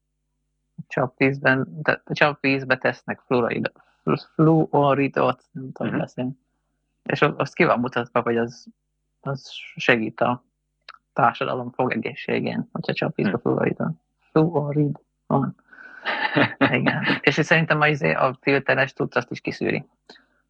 [0.88, 3.72] csapvízben, a csapvízbe tesznek fluorid,
[4.34, 6.00] fluoridot, nem tudom uh-huh.
[6.00, 6.38] beszélni.
[7.04, 8.68] És azt ki van mutatva, hogy az,
[9.22, 10.44] az segít a
[11.14, 13.92] társadalom fogegészségén, hogyha csapvízbe fluoridot.
[14.32, 15.56] Fluorid van.
[16.72, 17.04] Igen.
[17.22, 19.86] És szerintem a, izé, a filteres tudsz, azt is kiszűri.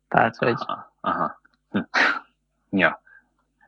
[0.07, 0.55] Tehát, hogy...
[0.57, 0.93] Aha.
[1.01, 1.41] aha.
[1.69, 1.79] Hm.
[2.69, 3.01] Ja.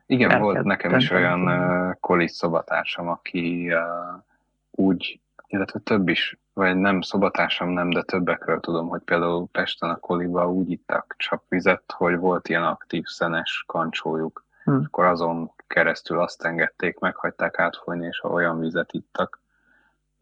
[0.06, 4.22] Igen, El volt nekem is olyan uh, kolis szobatársam, aki uh,
[4.70, 9.96] úgy, illetve több is, vagy nem szobatársam nem, de többekről tudom, hogy például Pesten a
[9.96, 14.44] koliba úgy ittak csapvizet, hogy volt ilyen aktív szenes kancsójuk.
[14.64, 14.82] Hmm.
[14.86, 19.40] Akkor azon keresztül azt engedték, meghagyták átfolyni, és olyan vizet ittak.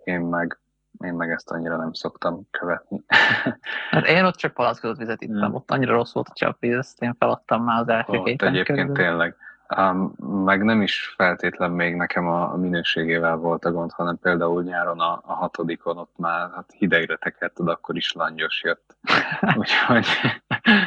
[0.04, 0.58] Én meg
[1.04, 3.04] én meg ezt annyira nem szoktam követni.
[3.90, 5.54] hát én ott csak palackozott vizet ittam, hmm.
[5.54, 8.94] ott annyira rossz volt a csapvíz, ezt én feladtam már az első két egyébként körül.
[8.94, 9.36] tényleg.
[9.76, 15.00] Um, meg nem is feltétlen még nekem a minőségével volt a gond, hanem például nyáron
[15.00, 18.96] a, a hatodikon ott már hát hidegre tekerted, akkor is langyos jött.
[19.58, 20.06] úgyhogy,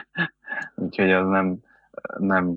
[0.86, 1.58] úgyhogy az nem,
[2.18, 2.56] nem,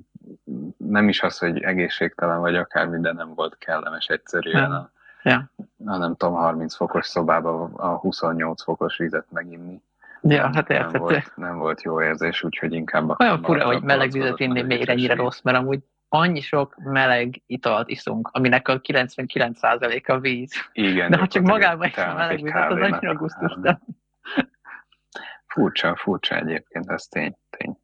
[0.77, 4.91] nem is az, hogy egészségtelen vagy akármi, de nem volt kellemes egyszerűen a,
[5.23, 5.51] Ja.
[5.77, 9.83] Na, nem tudom, 30 fokos szobában a 28 fokos vizet meginni.
[10.23, 13.21] Ja, hát nem volt, nem volt jó érzés, úgyhogy inkább...
[13.21, 15.81] Olyan fura, hogy meleg vizet inni még ennyire rossz, mert amúgy
[16.15, 20.53] annyi sok meleg italt iszunk, aminek a 99%-a víz.
[20.73, 21.11] Igen.
[21.11, 23.55] De ha csak magában is a meleg vizet, az annyira gusztus.
[23.61, 23.81] De...
[25.47, 27.79] Furcsa, furcsa egyébként, ez tény, tény.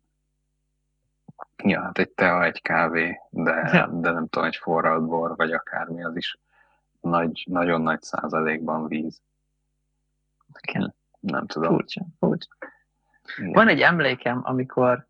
[1.65, 3.87] Ja, hát egy tea, egy kávé, de, ja.
[3.87, 6.39] de nem tudom, egy forralt bor, vagy akármi, az is
[7.01, 9.23] nagy, nagyon nagy százalékban víz.
[10.61, 10.95] Igen.
[11.21, 11.73] Nem tudom.
[11.73, 12.49] Furcsa, furcsa.
[13.53, 15.07] Van egy emlékem, amikor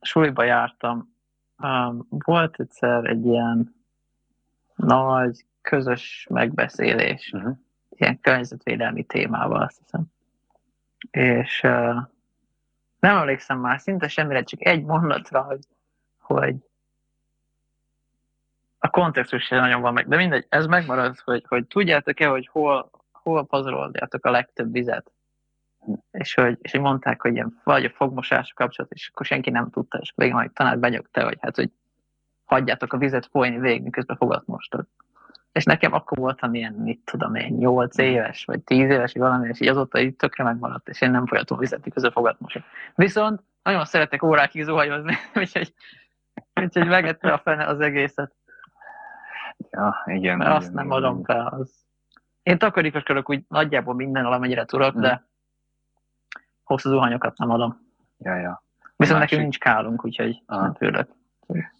[0.00, 1.15] suliba jártam,
[1.58, 3.74] um, volt egyszer egy ilyen
[4.74, 7.56] nagy közös megbeszélés, uh-huh.
[7.90, 10.04] ilyen környezetvédelmi témával, azt hiszem.
[11.10, 11.96] És uh,
[12.98, 15.64] nem emlékszem már szinte semmire, csak egy mondatra, hogy,
[16.18, 16.56] hogy
[18.78, 22.90] a kontextus sem nagyon van meg, de mindegy, ez megmarad, hogy, hogy tudjátok-e, hogy hol,
[23.12, 25.10] hol pazaroljátok a legtöbb vizet.
[26.10, 29.70] És hogy, és hogy mondták, hogy ilyen, vagy a fogmosás kapcsolat, és akkor senki nem
[29.70, 31.70] tudta, és végül majd tanár benyögte, hogy hát, hogy
[32.44, 34.86] hagyjátok a vizet folyni végig, miközben fogat mostad.
[35.52, 39.48] És nekem akkor voltam ilyen, mit tudom én, 8 éves, vagy 10 éves, vagy valami,
[39.48, 42.62] és így azóta így tökre megmaradt, és én nem folyatom vizet, miközben fogat mosok.
[42.94, 45.74] Viszont nagyon szeretek órákig zuhanyozni, úgyhogy,
[46.60, 48.32] úgyhogy megette a fene az egészet.
[49.70, 50.36] Ja, igen.
[50.36, 51.46] Mert igen, azt nem adom fel.
[51.46, 51.84] Az...
[52.42, 55.00] Én takarékoskodok úgy nagyjából minden, amennyire tudok, mm.
[55.00, 55.26] de
[56.66, 57.80] hosszú zuhanyokat nem adom.
[58.18, 58.62] Ja, ja.
[58.96, 59.38] Viszont másik...
[59.38, 60.60] nekünk nincs kálunk, úgyhogy ah.
[60.62, 61.08] nem fürdök.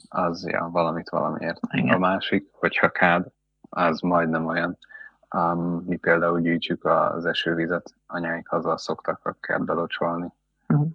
[0.08, 1.60] Az, ja, valamit valamiért.
[1.70, 1.94] Igen.
[1.94, 3.26] A másik, hogyha kád,
[3.68, 4.78] az majdnem olyan.
[5.36, 10.32] Um, mi például gyűjtjük az esővizet, anyáik azzal szoktak a kertbe locsolni.
[10.68, 10.88] Uh-huh.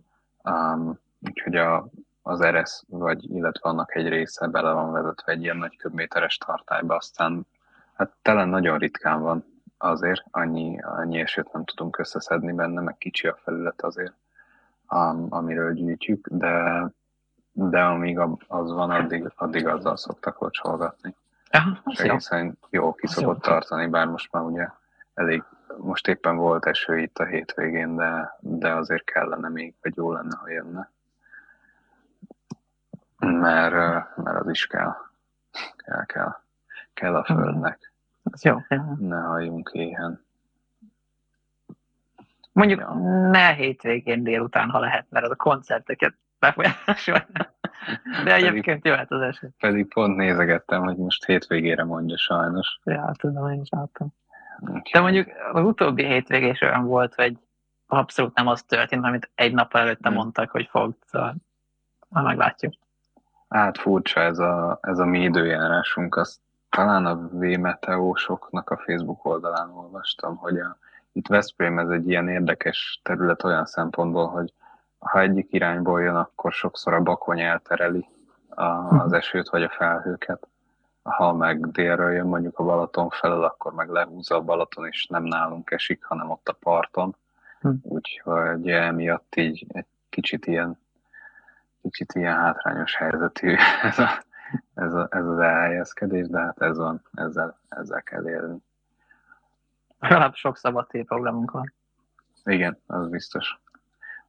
[0.43, 1.89] Um, úgyhogy a
[2.22, 6.95] az eresz, vagy illetve annak egy része bele van vezetve egy ilyen nagy köbméteres tartályba,
[6.95, 7.45] aztán
[7.93, 9.45] hát telen nagyon ritkán van
[9.82, 14.13] azért, annyi, annyi esőt nem tudunk összeszedni benne, meg kicsi a felület azért,
[14.86, 16.86] am, amiről gyűjtjük, de,
[17.51, 21.15] de amíg az van, addig, addig azzal szoktak locsolgatni.
[21.51, 22.53] Aha, és egészen jó.
[22.69, 24.67] jó ki szokott tartani, bár most már ugye
[25.13, 25.43] elég,
[25.77, 30.38] most éppen volt eső itt a hétvégén, de, de azért kellene még, vagy jó lenne,
[30.38, 30.91] ha jönne.
[33.19, 34.95] mert, mert az is kell.
[35.75, 36.36] Kell, kell,
[36.93, 37.90] kell a földnek.
[38.41, 38.57] Jó.
[38.99, 40.25] Ne halljunk éhen.
[42.51, 42.93] Mondjuk ja.
[43.29, 47.27] ne hétvégén délután, ha lehet, mert az a koncerteket befolyásolja.
[48.23, 49.51] De egyébként jöhet az eset.
[49.59, 52.79] Pedig pont nézegettem, hogy most hétvégére mondja sajnos.
[52.84, 54.13] Ja, tudom, én is láttam.
[54.91, 57.38] De mondjuk az utóbbi hétvégés olyan volt, hogy
[57.88, 60.17] abszolút nem az történt, amit egy nap előtte hmm.
[60.17, 61.36] mondtak, hogy fog, szóval
[62.09, 62.73] már meglátjuk.
[63.49, 66.39] Hát furcsa ez a, ez a mi időjárásunk, azt
[66.72, 70.78] talán a V-meteósoknak a Facebook oldalán olvastam, hogy a,
[71.11, 74.53] itt Veszprém ez egy ilyen érdekes terület olyan szempontból, hogy
[74.99, 78.07] ha egyik irányból jön, akkor sokszor a bakony eltereli
[78.49, 78.63] a,
[79.03, 80.47] az esőt vagy a felhőket.
[81.03, 85.24] Ha meg délről jön mondjuk a Balaton felől, akkor meg lehúzza a Balaton, és nem
[85.24, 87.15] nálunk esik, hanem ott a parton.
[87.59, 87.69] Hm.
[87.82, 90.80] Úgyhogy emiatt így egy kicsit ilyen,
[91.82, 94.24] kicsit ilyen hátrányos helyzetű ez, a,
[94.74, 98.58] ez, a, ez az elhelyezkedés, de hát ez van, ezzel, ezzel kell élni.
[99.99, 101.74] Legalább sok szabad programunk van.
[102.43, 103.60] Igen, az biztos.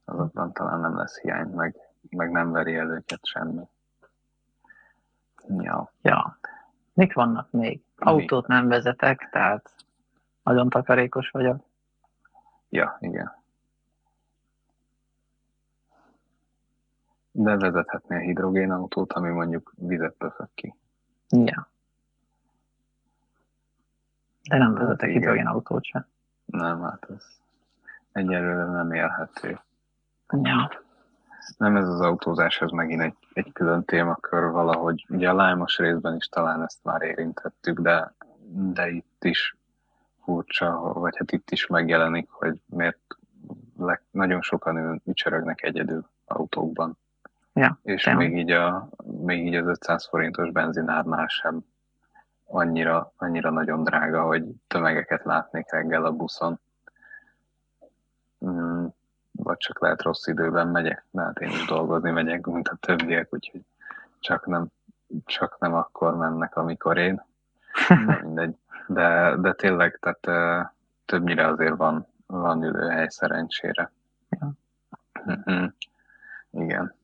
[0.04, 1.76] Azokban talán nem lesz hiány, meg,
[2.10, 3.68] meg nem veri el őket semmi.
[5.48, 5.92] Ja.
[6.02, 6.38] ja.
[6.92, 7.82] Mik vannak még?
[7.96, 9.74] Autót nem vezetek, tehát
[10.42, 11.64] nagyon takarékos vagyok.
[12.68, 13.41] Ja, igen.
[17.32, 20.74] De vezethetnél hidrogénautót, ami mondjuk vizet pöfög ki.
[21.28, 21.70] Ja.
[24.48, 26.06] De nem vezetek hát hidrogénautót sem.
[26.44, 27.24] Nem, hát ez
[28.12, 29.60] egyelőre nem élhető.
[30.42, 30.70] Ja.
[31.56, 35.06] Nem ez az autózás, ez megint egy, egy külön témakör valahogy.
[35.08, 38.14] Ugye a lájmos részben is talán ezt már érintettük, de,
[38.50, 39.56] de itt is
[40.22, 42.98] furcsa, vagy hát itt is megjelenik, hogy miért
[43.76, 46.98] le, nagyon sokan ücsörögnek egyedül autókban.
[47.54, 51.64] Ja, és még így, a, még így az 500 forintos benzinárnál sem
[52.46, 56.60] annyira, annyira nagyon drága, hogy tömegeket látnék reggel a buszon.
[58.44, 58.86] Mm,
[59.32, 63.34] vagy csak lehet rossz időben megyek, de hát én is dolgozni megyek, mint a többiek,
[63.34, 63.64] úgyhogy
[64.18, 64.66] csak nem,
[65.24, 67.24] csak nem akkor mennek, amikor én.
[67.88, 68.56] Na, mindegy.
[68.86, 70.70] De, de tényleg, tehát
[71.04, 73.92] többnyire azért van, van ülőhely szerencsére.
[74.28, 74.52] Ja.
[75.30, 75.64] Mm-hmm.
[76.50, 76.94] Igen.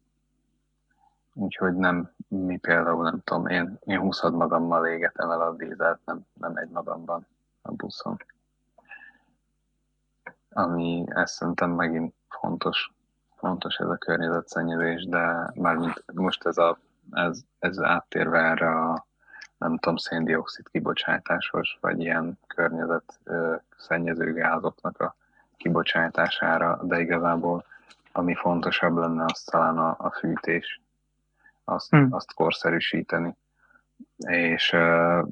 [1.41, 6.27] Úgyhogy nem, mi például nem tudom, én, én 20 magammal égetem el a dízelt, nem,
[6.33, 7.27] nem egy magamban
[7.63, 8.17] a buszon.
[10.51, 12.93] Ami ezt szerintem megint fontos,
[13.37, 16.79] fontos ez a környezetszennyezés, de mármint most ez, a,
[17.11, 19.07] ez, ez áttérve erre a
[19.59, 23.21] nem tudom, széndiokszid kibocsátáshoz, vagy ilyen környezet
[23.77, 25.15] szennyező gázoknak a
[25.57, 27.65] kibocsátására, de igazából
[28.13, 30.81] ami fontosabb lenne, az talán a, a fűtés,
[31.69, 32.09] azt, hmm.
[32.11, 33.37] azt korszerűsíteni.
[34.17, 35.29] És uh,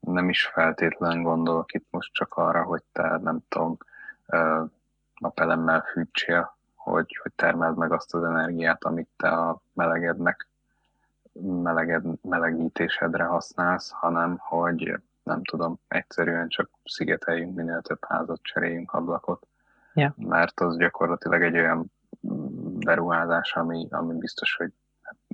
[0.00, 3.76] nem is feltétlen gondolok itt most csak arra, hogy te nem tudom,
[4.26, 4.70] uh,
[5.20, 10.48] napelemmel fűtsél, hogy, hogy termeld meg azt az energiát, amit te a melegednek,
[11.62, 19.46] meleged, melegítésedre használsz, hanem hogy nem tudom, egyszerűen csak szigeteljünk minél több házat, cseréljünk ablakot.
[19.94, 20.14] Ja.
[20.16, 21.92] Mert az gyakorlatilag egy olyan
[22.84, 24.72] beruházás, ami, ami biztos, hogy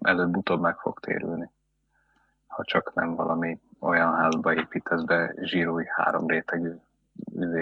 [0.02, 1.50] előbb-utóbb meg fog térülni.
[2.46, 6.72] Ha csak nem valami olyan házba építesz be zsírúj három rétegű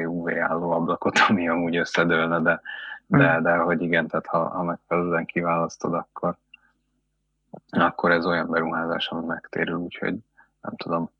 [0.06, 2.60] UV álló ablakot, ami amúgy összedőlne, de,
[3.06, 3.42] de, hmm.
[3.42, 6.36] de hogy igen, tehát ha, ha megfelelően kiválasztod, akkor,
[7.70, 10.18] akkor ez olyan beruházás, ami megtérül, úgyhogy
[10.60, 11.10] nem tudom,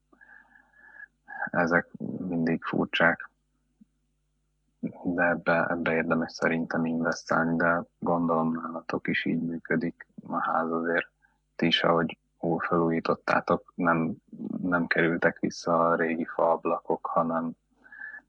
[1.50, 1.86] ezek
[2.28, 3.30] mindig furcsák,
[5.04, 11.08] de ebbe, ebbe érdemes szerintem investálni, de gondolom nálatok is így működik a ház azért,
[11.56, 14.14] ti is, ahogy új felújítottátok, nem,
[14.62, 17.52] nem kerültek vissza a régi faablakok, hanem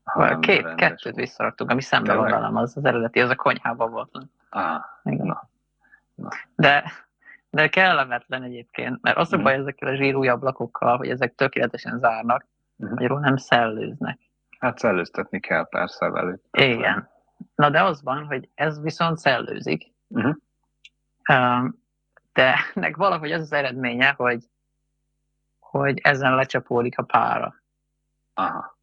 [0.06, 0.88] hanem Két, rendes.
[0.88, 4.12] kettőt visszaraktunk, ami szembe van velem, az az eredeti, az a konyhában volt.
[4.50, 5.26] Ah, Igen.
[5.26, 5.50] Na.
[6.16, 6.30] na.
[6.56, 6.84] De,
[7.50, 9.60] de kellemetlen egyébként, mert az a baj mm.
[9.60, 12.46] ezekkel a zsírúj ablakokkal, hogy ezek tökéletesen zárnak,
[12.86, 12.90] mm.
[12.90, 14.20] magyarul nem szellőznek.
[14.60, 16.42] Hát szellőztetni kell persze velük.
[16.52, 17.10] Igen.
[17.56, 19.92] Na de az van, hogy ez viszont szellőzik.
[20.08, 20.36] Uh-huh.
[22.34, 24.44] De ennek valahogy az az eredménye, hogy,
[25.60, 27.56] hogy ezen lecsapódik a pára.
[28.34, 28.78] Aha.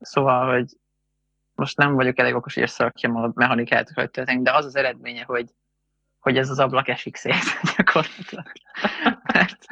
[0.00, 0.76] Szóval, hogy
[1.54, 5.24] most nem vagyok elég okos, hogy összerakjam a mechanikát, hogy történik, de az az eredménye,
[5.24, 5.50] hogy,
[6.20, 8.52] hogy ez az ablak esik szét gyakorlatilag.
[9.32, 9.66] mert,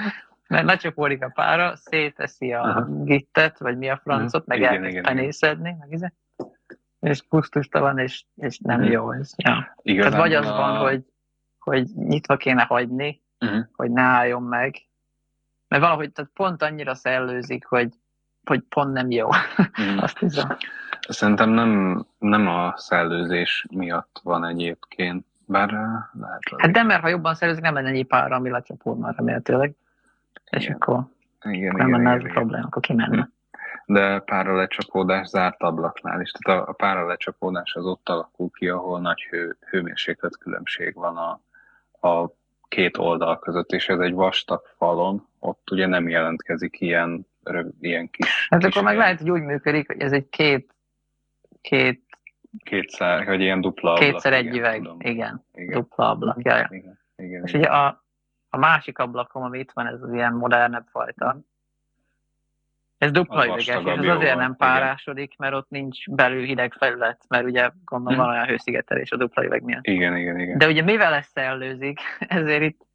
[0.51, 2.84] mert lecsapódik a pára, széteszi a Aha.
[2.84, 6.12] gittet, vagy mi a francot, meg igen, elkezd penészedni, meg izé,
[7.01, 8.84] és pusztustalan, és, és nem mm.
[8.84, 9.32] jó ez.
[9.36, 9.74] Ja.
[9.82, 10.53] Tehát vagy az a...
[10.53, 11.05] van, hogy,
[11.59, 13.64] hogy nyitva kéne hagyni, uh-huh.
[13.72, 14.74] hogy ne álljon meg.
[15.68, 17.88] Mert valahogy tehát pont annyira szellőzik, hogy,
[18.44, 19.28] hogy pont nem jó.
[19.28, 20.03] Uh-huh.
[20.05, 20.57] Azt hiszem.
[21.09, 25.70] Szerintem nem, nem a szellőzés miatt van egyébként, bár
[26.12, 26.42] lehet.
[26.57, 29.74] Hát de mert ha jobban szellőzik, nem lenne ennyi pára, ami lecsapódna remélhetőleg.
[30.50, 30.76] És igen.
[30.76, 31.04] akkor
[31.44, 33.28] igen, nem lenne ez a probléma, akkor kimenne.
[33.86, 36.30] De pára lecsapódás zárt ablaknál is.
[36.30, 41.16] Tehát a, a pára lecsapódás az ott alakul ki, ahol nagy hő, hőmérséklet különbség van
[41.16, 41.40] a,
[42.08, 42.32] a
[42.68, 47.26] két oldal között, és ez egy vastag falon, ott ugye nem jelentkezik ilyen,
[47.80, 48.46] ilyen kis...
[48.50, 50.74] Hát kis akkor meg lehet, hogy úgy működik, hogy ez egy két,
[51.60, 52.08] két
[52.64, 54.10] Kétszer, hogy ilyen dupla ablak.
[54.10, 55.78] Kétszer egy üveg, igen, igen, igen.
[55.78, 56.66] Dupla ablak, igen.
[56.70, 56.98] igen.
[57.16, 57.60] igen és igen.
[57.60, 58.04] ugye a,
[58.51, 61.40] a másik ablakom, ami itt van, ez az ilyen modernebb fajta.
[62.98, 67.44] Ez dupla üveges, és ez azért nem párásodik, mert ott nincs belül hideg felület, mert
[67.44, 68.26] ugye gondolom hmm.
[68.26, 69.86] van olyan hőszigetelés a dupla üveg miatt.
[69.86, 70.59] Igen, igen, igen.
[70.59, 72.86] De ugye mivel ezt szellőzik, ezért itt,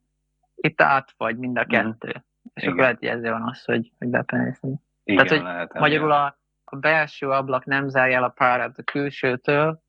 [0.56, 1.70] itt átfagy mind a hmm.
[1.70, 2.12] kettő.
[2.12, 2.24] Hmm.
[2.54, 2.74] És igen.
[2.74, 4.76] akkor lehet, hogy ezért van az, hogy, hogy bepenészni.
[5.04, 9.82] Tehát, hogy lehet, magyarul a, a belső ablak nem zárja el a párát a külsőtől,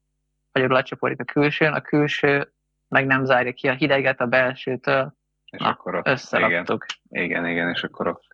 [0.52, 2.52] vagy lecsapódik a külsőn, a külső
[2.88, 5.14] meg nem zárja ki a hideget a belsőtől.
[5.50, 6.86] És Na, akkor ott, összeraktuk.
[7.08, 8.24] Igen, igen, igen, és akkor ott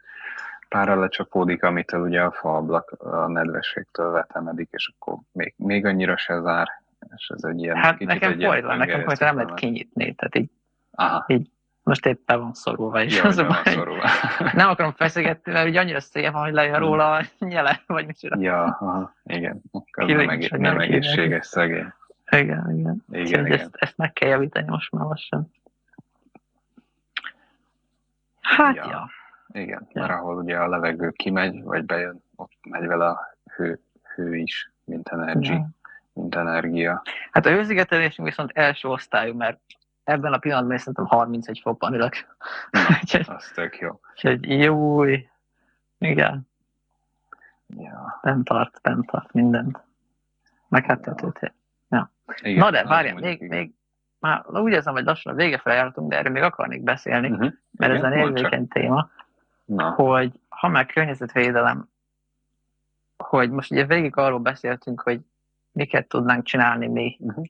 [0.68, 6.40] pára lecsapódik, amitől ugye a faablak a nedvességtől vetemedik, és akkor még, még annyira se
[6.40, 6.68] zár,
[7.16, 7.76] és ez egy ilyen...
[7.76, 10.50] Hát nekem fordítva, nekem hogy nem lehet kinyitni, tehát így,
[10.90, 11.24] Aha.
[11.26, 11.50] így
[11.82, 14.08] most éppen van szorulva, és Jó, az a baj, szorulva.
[14.52, 18.36] nem akarom feszegetni, mert ugye annyira szép van, hogy lejön róla a nyele, vagy micsoda.
[18.40, 19.62] Ja, aha, igen.
[19.92, 21.92] Ez nem, egész, nem egészséges szegény.
[22.30, 23.04] Igen, igen.
[23.10, 23.58] igen, igen.
[23.58, 25.50] Ezt, ezt meg kell javítani most már lassan.
[28.42, 28.86] Hát, ja.
[28.88, 29.10] ja.
[29.60, 30.00] Igen, ja.
[30.00, 33.80] mert ahol ugye a levegő kimegy, vagy bejön, ott megy vele a hő,
[34.14, 35.52] hő is, mint energia.
[35.52, 35.68] Ja.
[36.12, 37.02] Mint energia.
[37.30, 39.60] Hát a hőszigetelésünk viszont első osztályú, mert
[40.04, 42.14] ebben a pillanatban szerintem 31 fokban ülök.
[42.70, 42.80] Na,
[43.34, 44.00] az tök jó.
[44.12, 45.04] Úgyhogy jó,
[45.98, 46.48] igen.
[47.66, 48.18] Ja.
[48.22, 49.80] Nem tart, nem tart mindent.
[50.68, 51.32] Meg hát ja.
[51.88, 52.10] ja.
[52.42, 53.72] Na de, várjál, még, még
[54.22, 57.52] már úgy érzem, hogy lassan a vége felé jártunk, de erről még akarnék beszélni, uh-huh.
[57.76, 59.10] mert igen, ez a érzékeny téma,
[59.64, 59.90] Na.
[59.90, 61.88] hogy ha már környezetvédelem,
[63.16, 65.20] hogy most ugye végig arról beszéltünk, hogy
[65.72, 67.44] miket tudnánk csinálni mi, uh-huh.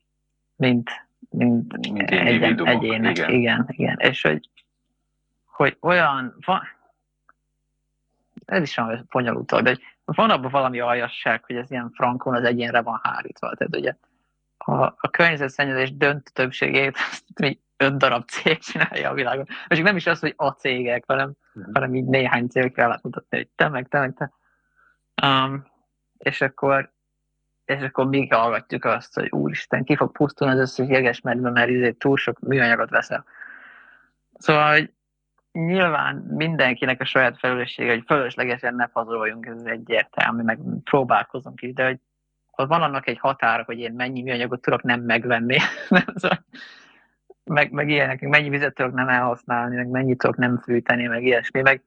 [0.57, 0.91] mint
[1.31, 3.17] mint, mint egyen, egyének.
[3.17, 3.31] Igen.
[3.31, 3.97] igen, igen.
[3.99, 4.49] És hogy,
[5.45, 6.61] hogy olyan, van,
[8.45, 12.45] ez is olyan bonyolult, de hogy van abban valami aljasság, hogy ez ilyen frankon az
[12.45, 13.55] egyénre van hárítva.
[13.55, 13.95] Tehát ugye
[14.65, 16.99] a, a környezetszennyezés dönt többségét
[17.41, 19.47] mi öt darab cég csinálja a világon.
[19.69, 21.75] És nem is az, hogy a cégek, hanem, uh-huh.
[21.75, 24.33] hanem így néhány cég kell mutatni, hogy te meg, te meg, te.
[25.23, 25.67] Um,
[26.19, 26.93] és akkor
[27.65, 31.97] és akkor mi hallgatjuk azt, hogy úristen, ki fog pusztulni az összes jegesmedve, mert ezért
[31.97, 33.25] túl sok műanyagot veszel.
[34.35, 34.93] Szóval, hogy
[35.53, 41.85] nyilván mindenkinek a saját felelőssége, hogy fölöslegesen ne pazoljunk, ez egyértelmű, meg próbálkozunk is, de
[41.85, 41.99] hogy
[42.53, 45.57] hogy van annak egy határa, hogy én mennyi műanyagot tudok nem megvenni,
[47.45, 51.61] meg, meg ilyenek, mennyi vizet tudok nem elhasználni, meg mennyit tudok nem fűteni, meg ilyesmi,
[51.61, 51.83] meg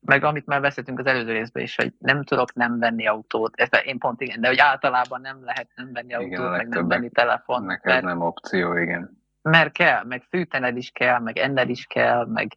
[0.00, 3.68] meg amit már beszéltünk az előző részben is, hogy nem tudok nem venni autót, ez
[3.84, 7.10] én pont igen, de hogy általában nem lehet nem venni autót, igen, meg nem venni
[7.10, 7.64] telefon.
[7.64, 9.22] Neked mert, nem opció, igen.
[9.42, 12.56] Mert kell, meg fűtened is kell, meg enned is kell, meg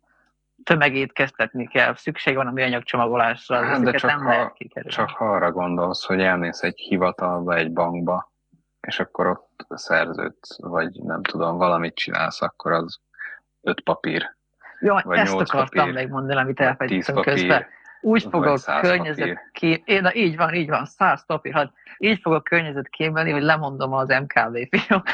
[0.64, 4.96] tömegétkeztetni kell, szükség van a műanyag csomagolásra, hát, de csak nem ha, lehet kikerülni.
[4.96, 8.32] Csak ha arra gondolsz, hogy elmész egy hivatalba, egy bankba,
[8.88, 13.00] és akkor ott szerződsz, vagy nem tudom, valamit csinálsz, akkor az
[13.62, 14.36] öt papír
[14.84, 17.66] jó, vagy ezt akartam papír, megmondani, amit elfejtettem közben.
[18.02, 19.84] Úgy fogok környezet ki...
[19.86, 21.54] Én, na, így van, így van, száz papír.
[21.54, 25.14] Hát így fogok környezet képelni, hogy lemondom az MKV fiókot.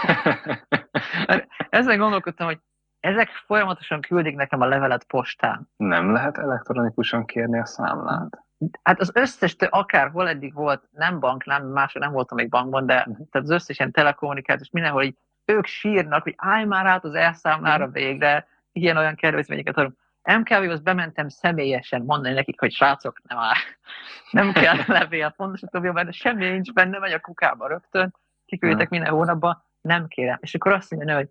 [1.69, 2.59] Ezen gondolkodtam, hogy
[2.99, 5.69] ezek folyamatosan küldik nekem a levelet postán.
[5.77, 8.43] Nem lehet elektronikusan kérni a számlát?
[8.83, 12.97] Hát az összes, akárhol eddig volt, nem bank, nem, máshol nem voltam még bankban, de
[12.97, 13.27] uh-huh.
[13.31, 17.85] tehát az összes ilyen telekommunikációs, mindenhol így ők sírnak, hogy állj már át az elszámlára
[17.85, 18.01] uh-huh.
[18.01, 19.97] végre, ilyen-olyan kedvezményeket adunk.
[20.23, 23.53] MKV-hoz bementem személyesen mondani nekik, hogy srácok, nem áll,
[24.31, 29.63] nem kell levél, pontosítom, mert semmi nincs benne, megy a kukába rögtön, kiküldtek minden hónapban,
[29.81, 30.37] nem kérem.
[30.41, 31.29] És akkor azt mondja, hogy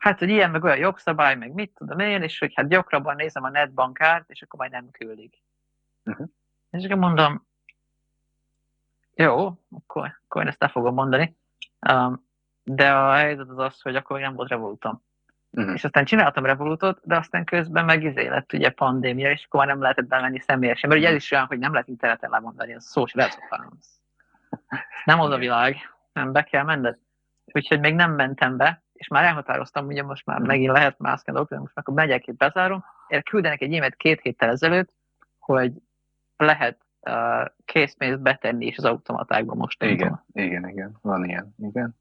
[0.00, 3.44] hát, hogy ilyen meg olyan jogszabály, meg mit tudom én, és hogy hát gyakrabban nézem
[3.44, 5.42] a netbankárt, és akkor majd nem küldik.
[6.04, 6.26] Uh-huh.
[6.70, 7.46] És akkor mondom,
[9.14, 11.36] jó, akkor, akkor én ezt el fogom mondani.
[11.92, 12.28] Um,
[12.64, 15.02] de a helyzet az az, hogy akkor nem volt revolútom.
[15.50, 15.74] Uh-huh.
[15.74, 19.68] És aztán csináltam Revolutot, de aztán közben meg izé lett ugye pandémia, és akkor már
[19.68, 22.90] nem lehetett bemenni személyesen, mert ugye ez is olyan, hogy nem lehet interneten lemondani, ez
[22.90, 23.88] social resource.
[25.04, 25.76] Nem az a világ,
[26.12, 26.98] nem be kell menned.
[27.52, 31.64] Úgyhogy még nem mentem be, és már elhatároztam, ugye most már megint lehet mászkálni dolgozni,
[31.64, 34.92] most akkor megyek itt bezárom, erre küldenek egy e-mailt két héttel ezelőtt,
[35.38, 35.72] hogy
[36.36, 39.82] lehet uh, készpénzt betenni is az automatákba most.
[39.82, 41.96] Igen, igen, igen, van ilyen, igen.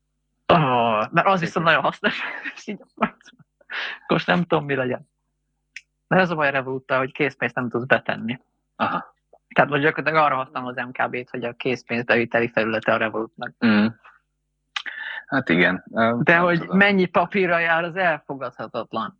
[0.47, 2.19] Oh, mert az viszont nagyon hasznos.
[4.07, 5.09] most nem tudom, mi legyen.
[6.07, 8.39] Mert ez a baj a revolut hogy készpénzt nem tudsz betenni.
[8.75, 9.15] Aha.
[9.55, 13.65] Tehát most gyakorlatilag arra használom az MKB-t, hogy a készpénzbeviteli felülete a Revolutnak.
[13.65, 13.87] Mm.
[15.29, 15.83] Hát igen.
[16.19, 16.77] De hogy tudom.
[16.77, 19.17] mennyi papírra jár, az elfogadhatatlan.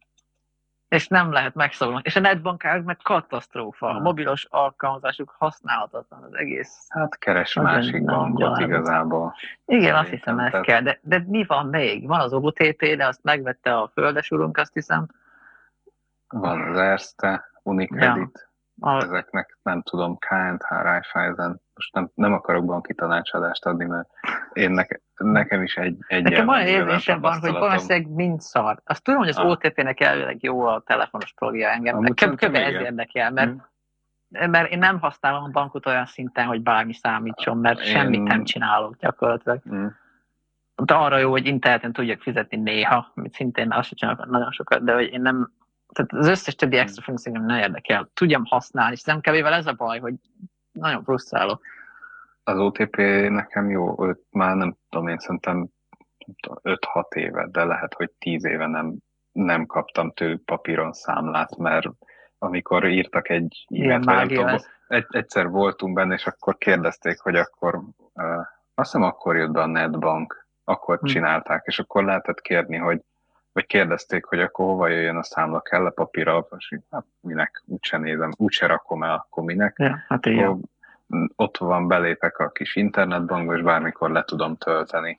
[0.88, 2.06] És nem lehet megszabadulni.
[2.06, 3.88] És a netbankárok meg katasztrófa.
[3.88, 6.86] A mobilos alkalmazásuk használhatatlan az egész.
[6.90, 9.36] Hát keres másik bankot igazából.
[9.66, 10.82] Igen, azt hiszem, ez kell.
[10.82, 12.08] De, de mi van még?
[12.08, 15.08] Van az OTP, de azt megvette a földesurunk, azt hiszem.
[16.28, 18.40] Van az Erste, Unicredit.
[18.44, 18.50] Ja
[18.80, 19.02] a...
[19.02, 24.10] ezeknek nem tudom, KNH, Raiffeisen, most nem, nem akarok banki tanácsadást adni, mert
[24.54, 28.82] én neke, nekem is egy, egy Nekem olyan érzésem van, hogy valószínűleg mind szar.
[28.84, 29.50] Azt tudom, hogy az ah.
[29.50, 32.02] OTP-nek elvileg jó a telefonos progia engem.
[32.02, 32.36] Kb.
[32.36, 32.56] kb.
[32.56, 33.50] ez érdekel, mert,
[34.30, 34.50] hmm.
[34.50, 37.86] mert én nem használom a bankot olyan szinten, hogy bármi számítson, mert én...
[37.86, 39.62] semmit nem csinálok gyakorlatilag.
[39.64, 39.96] Hmm.
[40.84, 44.94] De arra jó, hogy interneten tudjak fizetni néha, amit szintén azt csinálok nagyon sokat, de
[44.94, 45.52] hogy én nem,
[45.94, 48.10] tehát az összes többi extra funkció nem érdekel.
[48.14, 50.14] Tudjam használni, és nem kevével ez a baj, hogy
[50.80, 51.60] nagyon frusztráló.
[52.44, 52.96] Az OTP
[53.30, 55.68] nekem jó, őt már nem tudom, én szerintem
[56.64, 58.96] 5-6 éve, de lehet, hogy 10 éve nem,
[59.32, 61.88] nem kaptam tőlük papíron számlát, mert
[62.38, 64.58] amikor írtak egy e tudom,
[64.88, 68.38] egy, egyszer voltunk benne, és akkor kérdezték, hogy akkor uh,
[68.74, 71.08] azt hiszem akkor jött be a netbank, akkor hmm.
[71.08, 73.02] csinálták, és akkor lehetett kérni, hogy
[73.52, 77.98] vagy kérdezték, hogy akkor hova jöjjön a számla, kell a papírra, és hát minek, úgyse
[77.98, 79.76] nézem, úgyse rakom el, akkor minek.
[79.78, 80.69] Ja, hát igen.
[81.36, 85.16] Ott van, belépek a kis internetbankba, és bármikor le tudom tölteni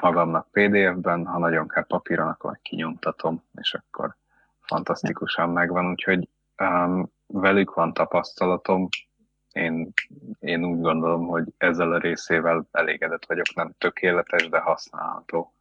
[0.00, 4.16] magamnak PDF-ben, ha nagyon kell papíron, akkor kinyomtatom, és akkor
[4.60, 6.28] fantasztikusan megvan, úgyhogy
[6.62, 8.88] um, velük van tapasztalatom,
[9.52, 9.92] én,
[10.38, 15.52] én úgy gondolom, hogy ezzel a részével elégedett vagyok, nem tökéletes, de használható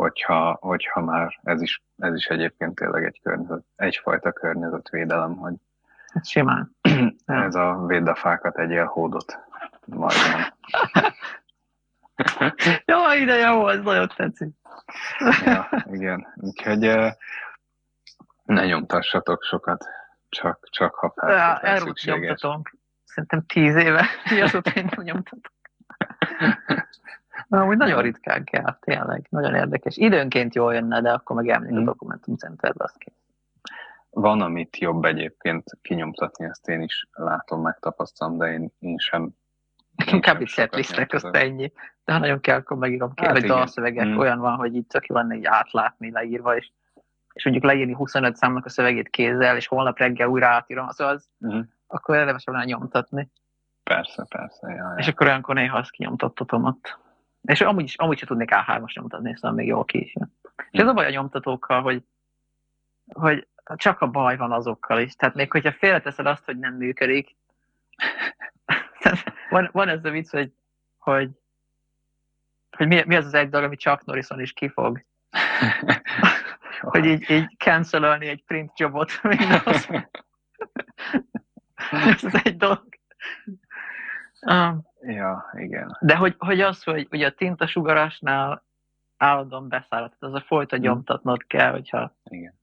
[0.00, 5.54] hogyha, hogyha már ez is, ez is egyébként tényleg egy környezet, egyfajta környezetvédelem, hogy
[6.22, 6.76] simán.
[7.26, 9.38] ez a védd a fákat, egyél hódot.
[9.84, 10.54] Majdnem.
[12.92, 14.54] jó, ide jó, ez nagyon tetszik.
[15.44, 16.26] ja, igen.
[16.36, 16.78] Úgyhogy
[18.44, 19.86] ne nyomtassatok sokat,
[20.28, 22.18] csak, csak ha feltétlenül ja, szükséges.
[22.20, 22.62] nyomtatom.
[23.04, 25.52] Szerintem tíz éve, mi azóta én nyomtatok.
[27.48, 29.96] Na, úgy nagyon ritkán kell, tényleg, nagyon érdekes.
[29.96, 31.82] Időnként jól jönne, de akkor meg elmegyek hmm.
[31.82, 33.19] a Dokumentum Centerbe, az kész.
[34.10, 39.34] Van, amit jobb egyébként kinyomtatni, ezt én is látom, megtapasztalom, de én, én sem
[40.06, 41.72] Inkább itt setlistek, azt ennyi.
[42.04, 44.18] De ha nagyon kell, akkor megírom ki, hát vagy dalszövegek mm.
[44.18, 46.70] olyan van, hogy itt tök jó lenne így átlátni leírva, és,
[47.32, 51.28] és mondjuk leírni 25 számnak a szövegét kézzel, és holnap reggel újra átírom, az az,
[51.46, 51.60] mm.
[51.86, 53.30] akkor érdemesebb lenne nyomtatni.
[53.82, 54.68] Persze, persze.
[54.68, 54.94] Ja, ja.
[54.96, 56.98] És akkor olyankor néha azt kinyomtattatom ott.
[57.42, 60.34] És amúgy, is, amúgy sem tudnék A3-as nyomtatni, szóval még jól ki is jön.
[60.70, 62.02] És ez a baj a nyomtatókkal, hogy,
[63.12, 63.46] hogy
[63.76, 65.14] csak a baj van azokkal is.
[65.14, 67.36] Tehát még hogyha félreteszed azt, hogy nem működik,
[69.50, 70.52] van, van ez a vicc, hogy,
[70.98, 71.30] hogy,
[72.76, 75.04] hogy mi, mi az az egy dolog, ami csak Norrison is kifog.
[76.80, 79.88] hogy így, így cancelölni egy print jobot Windows.
[81.90, 82.88] ez az egy dolog.
[84.40, 85.96] Um, Ja, igen.
[86.00, 88.64] De hogy, hogy az, hogy ugye a tintasugarásnál
[89.16, 90.88] állandóan beszáll, tehát az a folyton hmm.
[90.88, 92.59] nyomtatnod kell, hogyha, igen.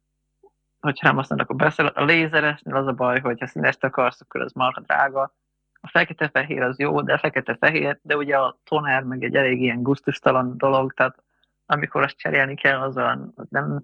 [0.79, 1.87] Hogyha nem használod, akkor beszáll.
[1.87, 5.33] A lézeresnél az a baj, hogy ha színest akarsz, akkor az marha drága.
[5.81, 10.57] A fekete-fehér az jó, de fekete-fehér, de ugye a toner meg egy elég ilyen gusztustalan
[10.57, 11.23] dolog, tehát
[11.65, 13.81] amikor azt cserélni kell, az olyan nem,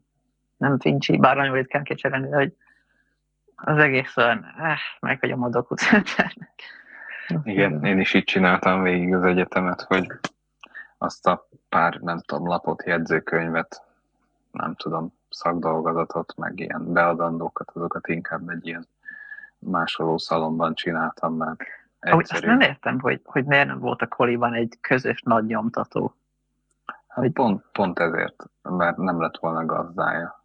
[0.57, 2.53] nem fincsi, bár nagyon ritkán kell cserélni, de hogy
[3.55, 5.79] az egész olyan, eh, meghagyom a dokut
[7.43, 10.07] Igen, én is így csináltam végig az egyetemet, hogy
[10.97, 13.83] azt a pár, nem tudom, lapot, jegyzőkönyvet,
[14.51, 18.87] nem tudom, szakdolgozatot, meg ilyen beadandókat, azokat inkább egy ilyen
[19.59, 21.59] másoló szalomban csináltam, mert
[21.99, 22.47] egyszerű.
[22.47, 26.13] Azt nem értem, hogy, hogy miért nem volt a koliban egy közös nagy nyomtató.
[26.85, 27.31] Hát hogy...
[27.31, 30.42] pont, pont ezért, mert nem lett volna gazdája.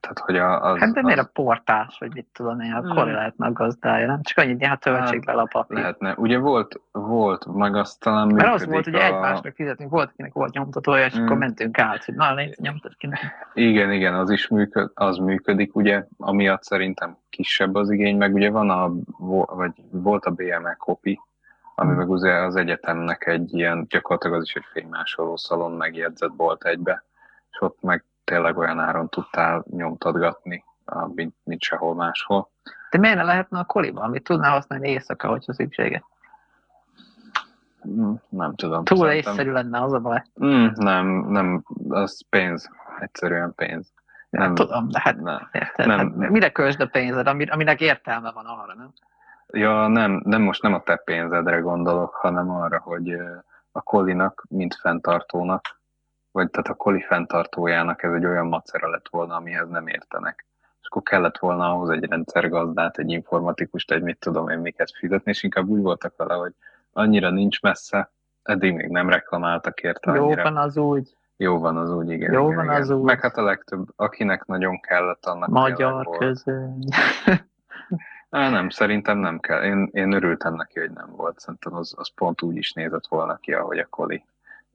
[0.00, 1.24] Tehát, hogy a, az, hát de miért az...
[1.24, 3.12] a portás, vagy mit tudom én, akkor hmm.
[3.12, 4.22] lehetne a gazdája, nem?
[4.22, 5.78] Csak annyit hát, a papír.
[5.78, 6.14] Lehetne.
[6.16, 9.04] Ugye volt, volt, meg azt talán Mert az volt, hogy a...
[9.04, 11.24] egymásnak fizetünk, volt, akinek volt nyomtatója, és hmm.
[11.24, 13.08] akkor mentünk át, hogy na, légy, nyomtat ki
[13.54, 18.50] Igen, igen, az is működ, az működik, ugye, amiatt szerintem kisebb az igény, meg ugye
[18.50, 18.92] van a,
[19.54, 21.20] vagy volt a BME copy,
[21.74, 26.64] ami meg ugye az egyetemnek egy ilyen, gyakorlatilag az is egy fénymásoló szalon megjegyzett volt
[26.64, 27.04] egybe,
[27.50, 30.64] és ott meg tényleg olyan áron tudtál nyomtatgatni,
[31.14, 32.50] mint, mint sehol máshol.
[32.90, 36.02] De miért ne lehetne a koliba, amit tudnál használni éjszaka, hogyha szükséges?
[37.88, 38.84] Mm, nem tudom.
[38.84, 39.32] Túl szerintem...
[39.32, 40.22] észszerű lenne az a baj.
[40.44, 42.70] Mm, nem, nem, az pénz,
[43.00, 43.92] egyszerűen pénz.
[44.30, 45.98] Nem, nem tudom, de hát, nem, érted, nem.
[45.98, 48.92] Hát mire költsd a pénzed, aminek értelme van arra, nem?
[49.52, 53.16] Ja, nem, nem most nem a te pénzedre gondolok, hanem arra, hogy
[53.72, 55.79] a kolinak, mint fenntartónak,
[56.32, 60.46] vagy tehát a koli fenntartójának ez egy olyan macera lett volna, amihez nem értenek.
[60.80, 65.30] És akkor kellett volna ahhoz egy rendszergazdát, egy informatikust, egy mit tudom én miket fizetni,
[65.30, 66.54] és inkább úgy voltak vele, hogy
[66.92, 68.10] annyira nincs messze,
[68.42, 70.42] eddig még nem reklamáltak érte Jó annyira.
[70.42, 71.16] van az úgy.
[71.36, 72.32] Jó van az úgy, igen.
[72.32, 72.80] Jó igen, van igen.
[72.80, 73.04] az úgy.
[73.04, 76.84] Meg hát a legtöbb, akinek nagyon kellett, annak Magyar közöny.
[78.30, 79.62] Á, nem, szerintem nem kell.
[79.62, 81.38] Én, én örültem neki, hogy nem volt.
[81.38, 84.24] Szerintem az, az pont úgy is nézett volna ki, ahogy a Koli.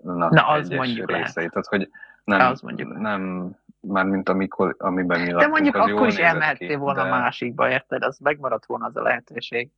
[0.04, 1.52] Na, az mondjuk részeit.
[1.52, 1.90] Tehát, hogy
[2.24, 3.52] nem, az mondjuk nem
[3.88, 7.10] mármint amikor, amiben mi De mondjuk az akkor is emeltél volna de...
[7.10, 8.04] másikba, érted?
[8.04, 9.70] Az megmaradt volna az a lehetőség.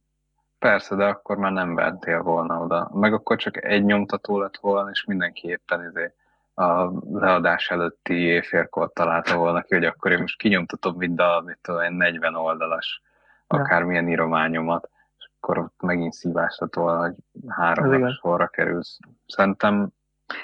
[0.59, 2.89] Persze, de akkor már nem ventél volna oda.
[2.93, 6.13] Meg akkor csak egy nyomtató lett volna, és mindenki éppen izé
[6.53, 11.59] a leadás előtti éjfélkor találta volna ki, hogy akkor én most kinyomtatom mind a mit
[11.61, 13.01] tudom, 40 oldalas
[13.47, 17.15] akármilyen írományomat, és akkor ott megint szívás lett volna, hogy
[17.47, 18.99] három sorra kerülsz.
[19.27, 19.89] Szerintem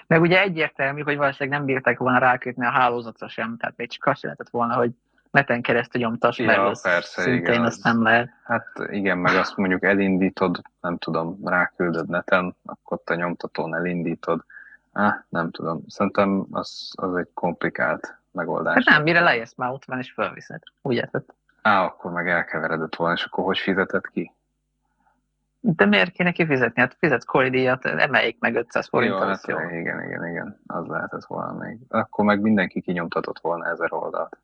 [0.07, 4.05] meg ugye egyértelmű, hogy valószínűleg nem bírták volna rákötni a hálózatra sem, tehát még csak
[4.05, 4.91] azt lehetett volna, hogy
[5.31, 8.29] neten keresztül nyomtas, ja, mert persze, szintén igen, azt nem lehet.
[8.43, 14.43] Hát igen, meg azt mondjuk elindítod, nem tudom, ráküldöd neten, akkor te nyomtatón elindítod.
[14.91, 18.73] Ah, nem tudom, szerintem az, az egy komplikált megoldás.
[18.73, 20.61] Hát nem, mire lejössz már ott van és felviszed.
[20.81, 21.23] Úgy érted?
[21.61, 24.31] Á, akkor meg elkeveredett volna, és akkor hogy fizetett ki?
[25.65, 26.81] De miért kéne kifizetni?
[26.81, 29.21] Hát fizetsz kolidíjat, emeljék meg 500 forintot.
[29.21, 29.57] Jó, hát jó.
[29.57, 31.77] Igen, igen, igen, az lehetett volna még.
[31.89, 34.37] Akkor meg mindenki kinyomtatott volna ezer oldalt.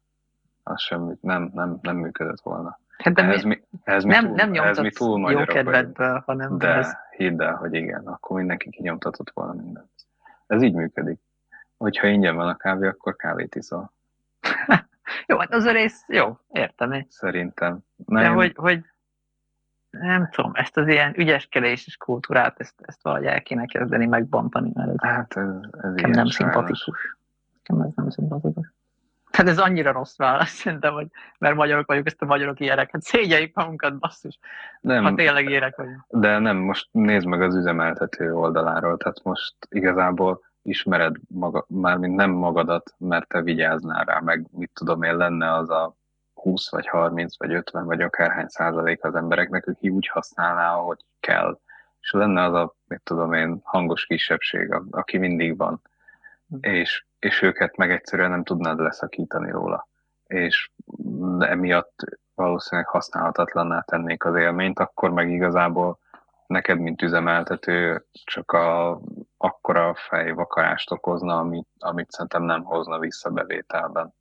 [0.63, 2.79] Az sem, nem, nem, nem működött volna.
[2.97, 6.57] Hát de ez mi, ez mi nem, túl, nem ez mi túl jó kedvedből, hanem...
[6.57, 6.91] De ez...
[7.17, 9.91] hidd el, hogy igen, akkor mindenki kinyomtatott volna mindent.
[10.47, 11.19] Ez így működik.
[11.77, 13.91] Hogyha ingyen van a kávé, akkor kávét iszol.
[15.27, 17.05] jó, hát az a rész jó, értem én.
[17.09, 17.79] Szerintem.
[18.05, 18.23] Nem.
[18.23, 18.85] De hogy, hogy
[19.89, 24.89] nem tudom, ezt az ilyen ügyeskedéses kultúrát, ezt, ezt valahogy el kéne kezdeni megbontani, mert
[24.89, 25.47] ez, hát ez,
[25.81, 27.17] ez ilyen nem szimpatikus.
[27.63, 28.73] Nekem ez nem szimpatikus.
[29.31, 32.91] Hát ez annyira rossz válasz, szerintem, hogy mert magyarok vagyunk, ezt a magyarok ilyenek.
[32.91, 34.39] Hát szégyeljük magunkat, basszus,
[34.81, 36.05] nem, ha tényleg ilyenek vagyunk.
[36.07, 42.31] De nem, most nézd meg az üzemeltető oldaláról, tehát most igazából ismered maga, mármint nem
[42.31, 45.95] magadat, mert te vigyáznál rá, meg mit tudom én, lenne az a
[46.41, 51.59] 20 vagy 30 vagy 50 vagy akárhány százalék az embereknek, aki úgy használná, ahogy kell.
[52.01, 55.81] És lenne az a, mit tudom én, hangos kisebbség, aki mindig van.
[56.47, 56.57] Hm.
[56.61, 59.87] És, és őket meg egyszerűen nem tudnád leszakítani róla.
[60.27, 60.71] És
[61.39, 61.95] emiatt
[62.35, 65.99] valószínűleg használhatatlanná tennék az élményt, akkor meg igazából
[66.47, 68.99] neked, mint üzemeltető, csak a,
[69.37, 74.13] akkora fejvakarást okozna, amit, amit szerintem nem hozna vissza bevételben.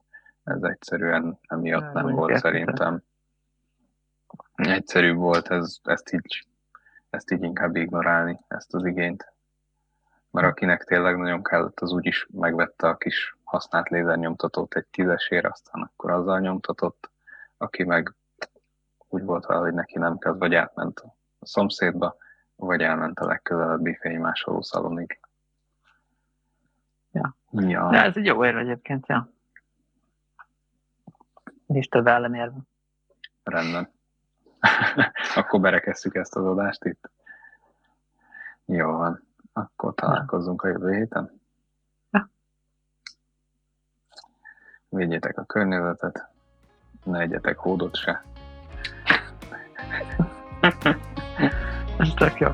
[0.49, 3.03] Ez egyszerűen emiatt nem, nem volt szerintem.
[4.55, 6.47] Egyszerűbb volt ez, ezt, így,
[7.11, 9.33] ezt így inkább ignorálni, ezt az igényt.
[10.31, 15.83] Mert akinek tényleg nagyon kellett, az úgyis megvette a kis használt lézernyomtatót egy tízesért, aztán
[15.83, 17.11] akkor azzal nyomtatott.
[17.57, 18.15] Aki meg
[19.09, 21.01] úgy volt vele, hogy neki nem kell, vagy átment
[21.39, 22.17] a szomszédba,
[22.57, 25.21] vagy elment a legközelebbi fénymásoló szalonig.
[27.13, 27.37] Ja.
[27.51, 27.89] ja.
[27.91, 29.31] De ez egy jó érv egyébként, ja.
[31.69, 32.59] Nincs több ellenérve.
[33.43, 33.91] Rendben.
[35.35, 37.11] Akkor berekesszük ezt az adást itt.
[38.65, 39.27] Jó van.
[39.53, 41.41] Akkor találkozzunk a jövő héten.
[44.89, 46.29] Védjétek a környezetet,
[47.05, 48.25] ne egyetek hódot se.
[51.99, 52.49] Ez tök jó.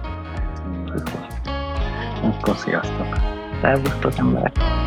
[2.22, 3.16] Akkor sziasztok!
[3.60, 4.83] Szervusztok emberek!